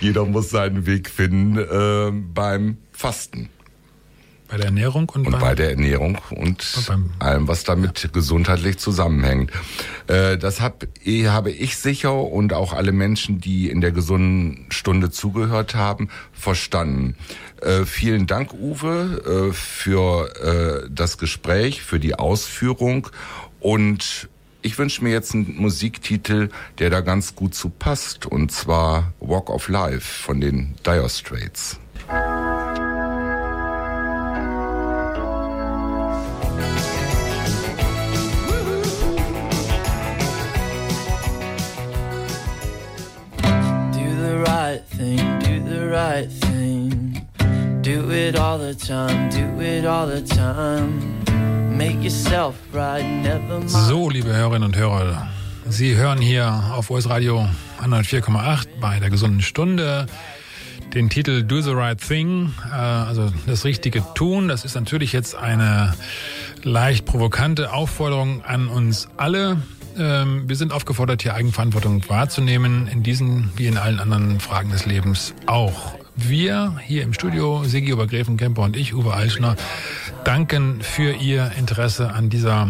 jeder 0.00 0.24
muss 0.24 0.50
seinen 0.50 0.86
Weg 0.86 1.10
finden 1.10 1.58
äh, 1.58 2.12
beim 2.12 2.78
Fasten. 2.92 3.50
Bei 4.50 4.56
der 4.56 4.66
Ernährung 4.66 5.08
und, 5.10 5.26
und 5.28 5.38
bei 5.38 5.54
der 5.54 5.70
Ernährung 5.70 6.18
und, 6.30 6.88
und 6.88 7.00
allem, 7.20 7.46
was 7.46 7.62
damit 7.62 8.02
ja. 8.02 8.10
gesundheitlich 8.12 8.78
zusammenhängt. 8.78 9.52
Äh, 10.08 10.38
das 10.38 10.60
hab, 10.60 10.84
habe 11.06 11.52
ich 11.52 11.76
sicher 11.76 12.12
und 12.12 12.52
auch 12.52 12.72
alle 12.72 12.90
Menschen, 12.90 13.40
die 13.40 13.70
in 13.70 13.80
der 13.80 13.92
gesunden 13.92 14.66
Stunde 14.70 15.10
zugehört 15.10 15.76
haben, 15.76 16.08
verstanden. 16.32 17.14
Äh, 17.62 17.84
vielen 17.84 18.26
Dank, 18.26 18.52
Uwe, 18.52 19.50
äh, 19.50 19.52
für 19.52 20.84
äh, 20.84 20.88
das 20.90 21.16
Gespräch, 21.18 21.82
für 21.82 22.00
die 22.00 22.16
Ausführung 22.16 23.08
und 23.60 24.28
ich 24.62 24.78
wünsche 24.78 25.02
mir 25.02 25.10
jetzt 25.10 25.32
einen 25.32 25.56
Musiktitel, 25.56 26.50
der 26.78 26.90
da 26.90 27.00
ganz 27.00 27.34
gut 27.34 27.54
zu 27.54 27.70
passt, 27.70 28.26
und 28.26 28.52
zwar 28.52 29.12
Walk 29.20 29.48
of 29.48 29.68
Life 29.68 30.22
von 30.22 30.40
den 30.40 30.74
Dire 30.84 31.08
Straits. 31.08 31.78
Right 46.20 46.30
thing. 46.40 47.26
Do 47.82 48.10
it 48.10 48.38
all 48.38 48.58
the 48.58 48.74
time, 48.74 49.30
do 49.30 49.60
it 49.60 49.86
all 49.86 50.06
the 50.06 50.22
time. 50.22 51.24
Make 51.76 52.02
yourself 52.02 52.56
right, 52.72 53.04
never 53.04 53.58
mind. 53.58 53.70
So, 53.70 54.10
liebe 54.10 54.34
Hörerinnen 54.34 54.64
und 54.64 54.76
Hörer, 54.76 55.28
Sie 55.68 55.96
hören 55.96 56.20
hier 56.20 56.64
auf 56.72 56.90
US 56.90 57.08
Radio 57.08 57.48
104,8 57.80 58.66
bei 58.80 58.98
der 58.98 59.08
gesunden 59.08 59.40
Stunde 59.40 60.06
den 60.94 61.08
Titel 61.08 61.44
Do 61.44 61.60
the 61.60 61.70
Right 61.70 62.00
Thing, 62.00 62.52
äh, 62.68 62.74
also 62.74 63.32
das 63.46 63.64
Richtige 63.64 64.02
tun. 64.14 64.48
Das 64.48 64.64
ist 64.64 64.74
natürlich 64.74 65.12
jetzt 65.12 65.36
eine 65.36 65.94
leicht 66.64 67.06
provokante 67.06 67.72
Aufforderung 67.72 68.42
an 68.44 68.66
uns 68.66 69.08
alle. 69.16 69.58
Ähm, 69.96 70.48
wir 70.48 70.56
sind 70.56 70.72
aufgefordert, 70.72 71.22
hier 71.22 71.34
Eigenverantwortung 71.34 72.02
wahrzunehmen, 72.08 72.88
in 72.88 73.02
diesen 73.02 73.50
wie 73.56 73.66
in 73.66 73.78
allen 73.78 74.00
anderen 74.00 74.40
Fragen 74.40 74.70
des 74.70 74.84
Lebens 74.84 75.34
auch. 75.46 75.99
Wir 76.28 76.76
hier 76.84 77.02
im 77.02 77.12
Studio, 77.12 77.64
Sigi 77.64 77.92
Obergräfenkämper 77.92 78.62
und 78.62 78.76
ich, 78.76 78.94
Uwe 78.94 79.14
Eichner, 79.14 79.56
danken 80.24 80.80
für 80.82 81.12
Ihr 81.12 81.52
Interesse 81.58 82.12
an 82.12 82.28
dieser 82.28 82.68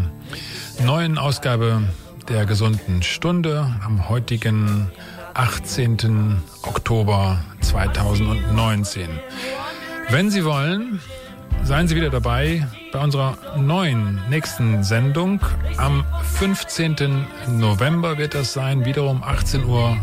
neuen 0.84 1.18
Ausgabe 1.18 1.82
der 2.28 2.46
gesunden 2.46 3.02
Stunde 3.02 3.66
am 3.84 4.08
heutigen 4.08 4.90
18. 5.34 6.38
Oktober 6.62 7.38
2019. 7.60 9.08
Wenn 10.10 10.30
Sie 10.30 10.44
wollen, 10.44 11.00
seien 11.64 11.88
Sie 11.88 11.96
wieder 11.96 12.10
dabei 12.10 12.66
bei 12.92 13.00
unserer 13.00 13.36
neuen 13.56 14.20
nächsten 14.28 14.84
Sendung. 14.84 15.40
Am 15.76 16.04
15. 16.38 17.26
November 17.48 18.16
wird 18.16 18.34
das 18.34 18.52
sein, 18.52 18.84
wiederum 18.84 19.22
18.03 19.22 19.66
Uhr 19.66 19.96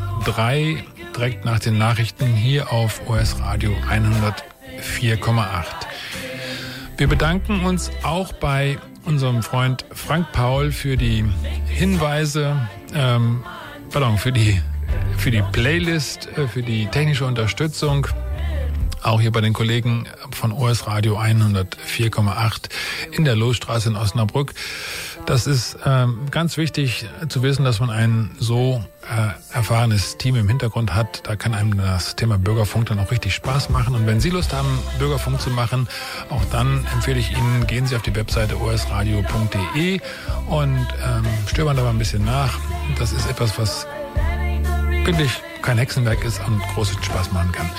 direkt 1.17 1.45
nach 1.45 1.59
den 1.59 1.79
Nachrichten 1.79 2.27
hier 2.27 2.71
auf 2.71 3.01
OS 3.09 3.39
Radio 3.39 3.71
104,8. 3.89 5.65
Wir 6.95 7.07
bedanken 7.07 7.65
uns 7.65 7.89
auch 8.03 8.33
bei 8.33 8.77
unserem 9.03 9.41
Freund 9.41 9.83
Frank 9.91 10.31
Paul 10.31 10.71
für 10.71 10.95
die 10.95 11.25
Hinweise, 11.65 12.55
ähm, 12.93 13.43
pardon, 13.89 14.19
für 14.19 14.31
die 14.31 14.61
für 15.17 15.31
die 15.31 15.41
Playlist, 15.51 16.29
äh, 16.37 16.47
für 16.47 16.61
die 16.61 16.85
technische 16.85 17.25
Unterstützung. 17.25 18.05
Auch 19.07 19.21
hier 19.21 19.31
bei 19.31 19.39
den 19.39 19.53
Kollegen 19.53 20.05
von 20.31 20.51
OS 20.51 20.85
Radio 20.85 21.17
104,8 21.17 22.67
in 23.13 23.23
der 23.23 23.37
Losstraße 23.37 23.87
in 23.87 23.95
Osnabrück. 23.95 24.53
Das 25.25 25.47
ist 25.47 25.77
ähm, 25.85 26.27
ganz 26.29 26.57
wichtig 26.57 27.05
zu 27.29 27.41
wissen, 27.41 27.63
dass 27.63 27.79
man 27.79 27.89
ein 27.89 28.31
so 28.37 28.83
äh, 29.03 29.55
erfahrenes 29.55 30.17
Team 30.17 30.35
im 30.35 30.49
Hintergrund 30.49 30.93
hat. 30.93 31.25
Da 31.25 31.37
kann 31.37 31.53
einem 31.53 31.77
das 31.77 32.17
Thema 32.17 32.37
Bürgerfunk 32.37 32.87
dann 32.87 32.99
auch 32.99 33.09
richtig 33.09 33.33
Spaß 33.33 33.69
machen. 33.69 33.95
Und 33.95 34.07
wenn 34.07 34.19
Sie 34.19 34.29
Lust 34.29 34.51
haben, 34.51 34.77
Bürgerfunk 34.99 35.39
zu 35.39 35.51
machen, 35.51 35.87
auch 36.29 36.43
dann 36.51 36.85
empfehle 36.91 37.19
ich 37.19 37.31
Ihnen, 37.31 37.65
gehen 37.65 37.87
Sie 37.87 37.95
auf 37.95 38.01
die 38.01 38.13
Webseite 38.13 38.59
osradio.de 38.59 40.01
und 40.47 40.85
ähm, 41.01 41.23
stöbern 41.47 41.77
da 41.77 41.83
mal 41.83 41.91
ein 41.91 41.97
bisschen 41.97 42.25
nach. 42.25 42.59
Das 42.99 43.13
ist 43.13 43.29
etwas, 43.29 43.57
was 43.57 43.87
wirklich 45.05 45.31
kein 45.61 45.77
Hexenwerk 45.77 46.23
ist 46.23 46.39
und 46.45 46.61
großen 46.73 47.01
Spaß 47.01 47.31
machen 47.31 47.51
kann. 47.51 47.69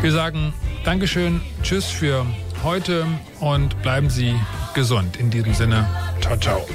Wir 0.00 0.12
sagen 0.12 0.52
Dankeschön, 0.84 1.40
Tschüss 1.62 1.86
für 1.86 2.24
heute 2.62 3.06
und 3.40 3.80
bleiben 3.82 4.08
Sie 4.08 4.34
gesund. 4.74 5.16
In 5.16 5.30
diesem 5.30 5.54
Sinne, 5.54 5.88
ciao, 6.20 6.36
ciao. 6.36 6.66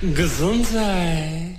Gesundheit. 0.00 1.57